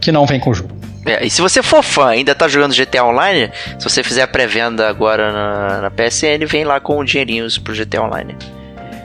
[0.00, 0.70] que não vem com o jogo.
[1.04, 4.26] É, e se você for fã, ainda tá jogando GTA Online, se você fizer a
[4.26, 8.34] pré-venda agora na, na PSN, vem lá com dinheirinhos pro GTA Online.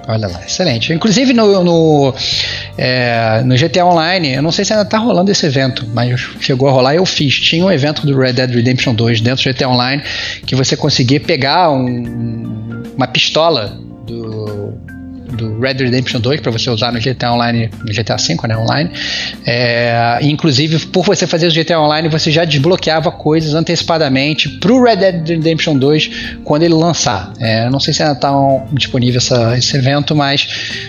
[0.08, 0.92] Olha lá, excelente.
[0.92, 2.14] Inclusive no, no,
[2.76, 6.68] é, no GTA Online, eu não sei se ainda tá rolando esse evento, mas chegou
[6.68, 7.36] a rolar eu fiz.
[7.40, 10.02] Tinha um evento do Red Dead Redemption 2 dentro do GTA Online
[10.46, 13.78] que você conseguia pegar um- uma pistola
[14.08, 14.61] do,
[15.32, 18.58] do Red Dead Redemption 2 para você usar no GTA Online, no GTA V, né,
[18.58, 18.92] online.
[19.46, 24.98] É, inclusive, por você fazer o GTA Online, você já desbloqueava coisas antecipadamente pro Red
[24.98, 26.12] Dead Redemption 2
[26.44, 27.34] quando ele lançar.
[27.40, 28.32] É, não sei se ainda está
[28.74, 30.42] disponível essa- esse evento, mas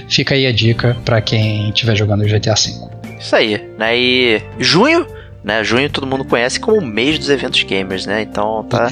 [0.09, 2.73] fica aí a dica para quem estiver jogando o GTA V.
[3.19, 3.97] Isso aí, né?
[3.97, 5.07] E junho,
[5.45, 5.63] né?
[5.63, 8.23] Junho todo mundo conhece como o mês dos eventos gamers, né?
[8.23, 8.89] Então tá.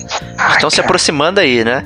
[0.51, 0.87] Estão se cara.
[0.87, 1.85] aproximando aí, né?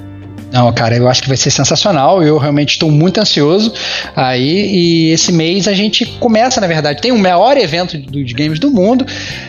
[0.54, 2.22] Não, cara, eu acho que vai ser sensacional.
[2.22, 3.72] Eu realmente estou muito ansioso
[4.14, 5.08] aí.
[5.08, 8.70] E esse mês a gente começa, na verdade, tem o maior evento dos games do
[8.70, 9.04] mundo,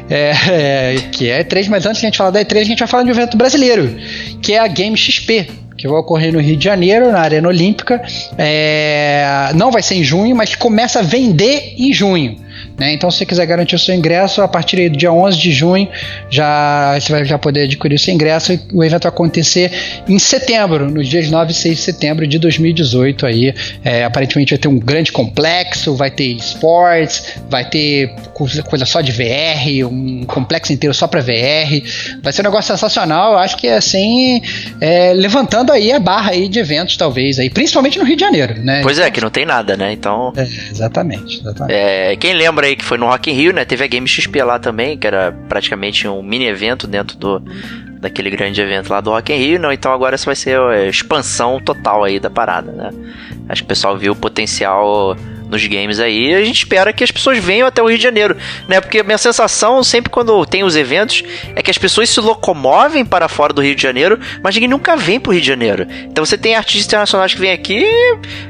[0.09, 2.63] é, é, que é a E3, mas antes de a gente falar da E3, a
[2.63, 3.95] gente vai falar de um evento brasileiro,
[4.41, 5.47] que é a Game XP.
[5.77, 8.01] Que vai ocorrer no Rio de Janeiro, na Arena Olímpica.
[8.37, 12.37] É, não vai ser em junho, mas começa a vender em junho.
[12.77, 12.93] Né?
[12.93, 15.87] Então, se você quiser garantir o seu ingresso, a partir do dia 11 de junho,
[16.29, 18.53] já você vai já poder adquirir o seu ingresso.
[18.53, 19.71] E o evento vai acontecer
[20.07, 23.25] em setembro, nos dias 9 e 6 de setembro de 2018.
[23.25, 23.53] Aí,
[23.83, 29.01] É, aparentemente vai ter um grande complexo, vai ter esportes, vai ter coisa, coisa só
[29.01, 31.81] de VR, um complexo inteiro só para VR.
[32.21, 33.33] Vai ser um negócio sensacional.
[33.33, 34.41] Eu acho que assim,
[34.81, 38.55] é, levantando aí a barra aí de eventos, talvez, aí, principalmente no Rio de Janeiro,
[38.61, 38.81] né?
[38.83, 39.91] Pois é, que não tem nada, né?
[39.91, 40.33] Então.
[40.35, 41.75] É, exatamente, exatamente.
[41.75, 43.65] É, quem lembra aí que foi no Rock in Rio, né?
[43.65, 47.41] Teve a Game XP lá também, que era praticamente um mini evento dentro do
[47.99, 49.71] daquele grande evento lá do Rock in Rio, não?
[49.71, 52.91] Então agora isso vai ser a expansão total aí da parada, né?
[53.49, 55.15] Acho que o pessoal viu o potencial
[55.55, 58.03] nos games aí e a gente espera que as pessoas venham até o Rio de
[58.03, 58.37] Janeiro,
[58.67, 58.79] né?
[58.81, 61.23] Porque a minha sensação sempre quando tem os eventos
[61.55, 64.95] é que as pessoas se locomovem para fora do Rio de Janeiro, mas ninguém nunca
[64.95, 65.87] vem pro Rio de Janeiro.
[66.03, 67.85] Então você tem artistas internacionais que vêm aqui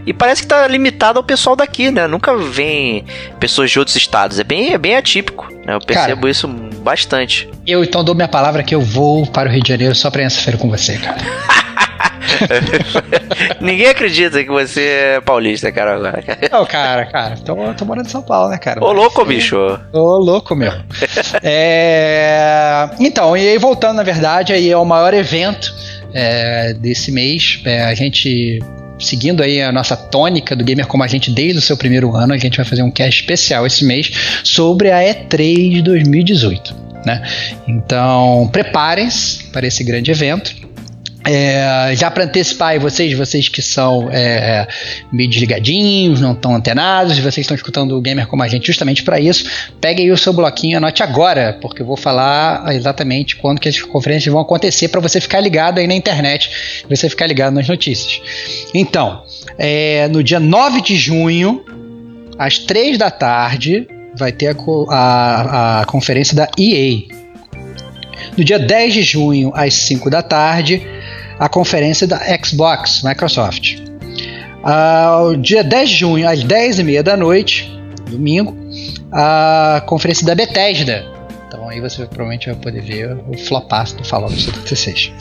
[0.06, 2.08] e parece que tá limitado ao pessoal daqui, né?
[2.08, 3.06] Nunca vem
[3.40, 4.40] pessoas de outros estados.
[4.40, 5.76] É bem, é bem atípico, né?
[5.76, 6.32] Eu percebo Cara.
[6.32, 7.50] isso bastante.
[7.66, 10.24] Eu então dou minha palavra que eu vou para o Rio de Janeiro só para
[10.24, 11.18] ir essa feira com você, cara.
[13.62, 16.24] Ninguém acredita que você é paulista, cara, agora.
[16.52, 18.84] Não, cara, cara, tô, tô morando em São Paulo, né, cara?
[18.84, 19.58] Ô, louco, bicho.
[19.92, 20.72] Ô, louco, meu.
[21.44, 25.74] É, Então, e aí voltando, na verdade, aí é o maior evento
[26.14, 27.62] é, desse mês.
[27.66, 28.60] É, a gente,
[29.00, 32.34] seguindo aí a nossa tônica do Gamer Como a Gente desde o seu primeiro ano,
[32.34, 36.76] a gente vai fazer um cast especial esse mês sobre a E3 de 2018.
[37.06, 37.22] Né?
[37.68, 40.56] Então, preparem-se para esse grande evento.
[41.28, 44.68] É, já para antecipar vocês, vocês que são é,
[45.12, 49.20] meio desligadinhos, não estão antenados, vocês estão escutando o Gamer como a gente justamente para
[49.20, 49.50] isso,
[49.82, 53.82] pegue aí o seu bloquinho, anote agora, porque eu vou falar exatamente quando que as
[53.82, 58.22] conferências vão acontecer para você ficar ligado aí na internet, você ficar ligado nas notícias.
[58.74, 59.24] Então,
[59.58, 61.64] é, no dia 9 de junho,
[62.38, 67.00] às 3 da tarde, vai ter a, a- a conferência da EA.
[68.38, 70.86] No dia 10 de junho, às 5 da tarde,
[71.40, 73.78] a conferência da Xbox, Microsoft.
[74.64, 77.72] Ao dia 10 de junho, às 10h30 da noite,
[78.10, 78.56] domingo,
[79.12, 81.06] a conferência da Bethesda.
[81.48, 85.14] Então aí você provavelmente vai poder ver o flopaço do Fallout 76.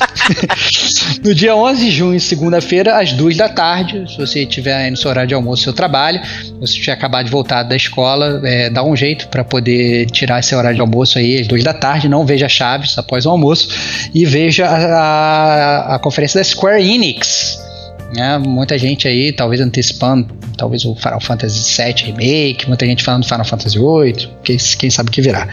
[1.25, 5.11] No dia 11 de junho, segunda-feira, às 2 da tarde, se você tiver no seu
[5.11, 8.83] horário de almoço, seu trabalho, se você tiver acabado de voltar da escola, é, dá
[8.83, 12.25] um jeito para poder tirar esse horário de almoço aí às 2 da tarde, não
[12.25, 13.68] veja Chaves após o almoço
[14.14, 17.59] e veja a, a, a conferência da Square Enix,
[18.15, 18.39] né?
[18.39, 23.29] Muita gente aí, talvez antecipando, talvez o Final Fantasy VII Remake, muita gente falando do
[23.29, 25.49] Final Fantasy VIII, quem, quem sabe o que virá.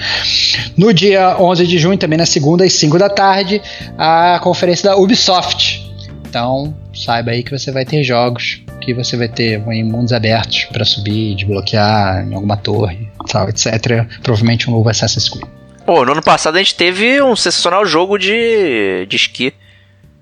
[0.78, 3.62] No dia 11 de junho, também na segunda às 5 da tarde,
[3.98, 5.90] a conferência da Ubisoft.
[6.28, 10.66] Então, saiba aí que você vai ter jogos que você vai ter em mundos abertos
[10.66, 14.06] para subir, desbloquear em alguma torre, tal, etc.
[14.24, 15.48] Provavelmente um novo Assassin's Creed.
[15.86, 19.54] Pô, no ano passado a gente teve um sensacional jogo de, de esqui.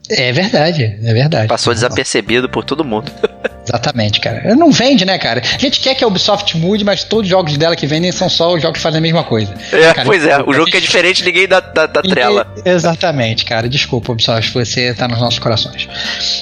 [0.09, 1.47] É verdade, é verdade.
[1.47, 3.11] Passou desapercebido por todo mundo.
[3.69, 4.55] Exatamente, cara.
[4.55, 5.41] Não vende, né, cara?
[5.41, 8.27] A gente quer que a Ubisoft mude, mas todos os jogos dela que vendem são
[8.27, 9.53] só os jogos que fazem a mesma coisa.
[9.71, 10.37] É, cara, pois é.
[10.37, 10.71] O jogo gente...
[10.71, 12.51] que é diferente, ninguém dá, dá, dá trela.
[12.65, 13.69] Exatamente, cara.
[13.69, 15.87] Desculpa, Ubisoft, você tá nos nossos corações.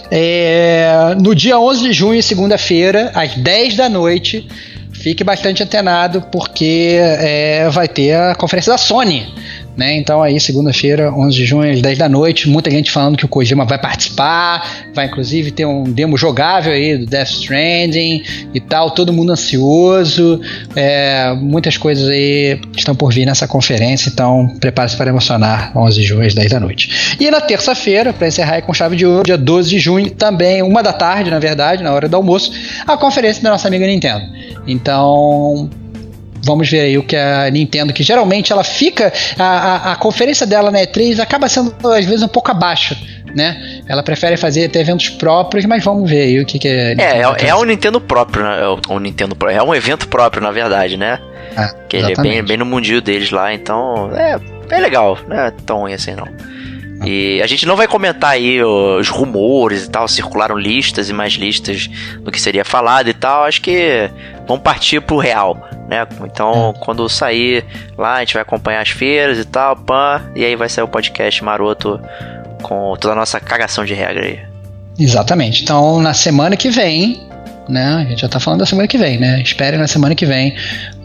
[0.09, 1.15] É...
[1.21, 4.47] No dia 11 de junho, segunda-feira, às 10 da noite,
[4.93, 9.27] fique bastante antenado, porque é, vai ter a conferência da Sony
[9.77, 9.95] né?
[9.95, 13.27] Então aí, segunda-feira, 11 de junho, às 10 da noite, muita gente falando que o
[13.27, 18.23] Kojima vai participar, vai inclusive ter um demo jogável aí do Death Stranding
[18.53, 20.41] e tal, todo mundo ansioso,
[20.75, 26.07] é, muitas coisas aí estão por vir nessa conferência, então prepare-se para emocionar, 11 de
[26.07, 27.15] junho, às 10 da noite.
[27.19, 30.81] E na terça-feira, para encerrar com chave de ouro, dia 12 de junho, também, uma
[30.81, 32.51] da tarde, na verdade, na hora do almoço,
[32.87, 34.25] a conferência da nossa amiga Nintendo.
[34.65, 35.69] Então,
[36.43, 40.45] vamos ver aí o que a Nintendo, que geralmente ela fica, a, a, a, conferência
[40.45, 42.95] dela na E3 acaba sendo às vezes um pouco abaixo,
[43.35, 43.81] né?
[43.87, 46.95] Ela prefere fazer até eventos próprios, mas vamos ver aí o que, que é.
[46.97, 48.59] É, é, é um Nintendo próprio, né?
[48.61, 51.19] É um Nintendo é um evento próprio, na verdade, né?
[51.55, 55.37] Ah, que ele é bem, bem no mundinho deles lá, então é bem legal, não
[55.37, 56.27] é tão ruim assim não.
[57.05, 61.33] E a gente não vai comentar aí os rumores e tal, circularam listas e mais
[61.33, 61.87] listas
[62.21, 63.43] do que seria falado e tal.
[63.43, 64.09] Acho que
[64.47, 66.07] vamos partir pro real, né?
[66.23, 66.79] Então, é.
[66.79, 67.63] quando sair
[67.97, 70.87] lá, a gente vai acompanhar as feiras e tal, pã, e aí vai sair o
[70.87, 71.99] podcast maroto
[72.61, 74.39] com toda a nossa cagação de regra aí.
[74.97, 75.63] Exatamente.
[75.63, 77.27] Então, na semana que vem,
[77.69, 78.03] né?
[78.05, 79.41] A gente já tá falando da semana que vem, né?
[79.41, 80.55] Espere na semana que vem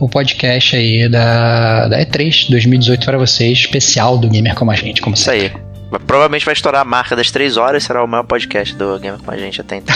[0.00, 5.02] o podcast aí da, da E3 2018 para vocês, especial do Gamer Como a Gente,
[5.02, 5.52] como Isso sempre.
[5.54, 5.71] aí.
[6.00, 9.30] Provavelmente vai estourar a marca das três horas, será o maior podcast do Gamer com
[9.30, 9.94] a gente até então.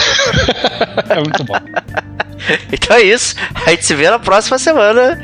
[1.09, 1.55] é muito bom.
[2.71, 3.35] então é isso.
[3.65, 5.21] A gente se vê na próxima semana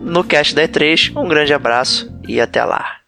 [0.00, 1.12] no cast da E3.
[1.16, 3.05] Um grande abraço e até lá.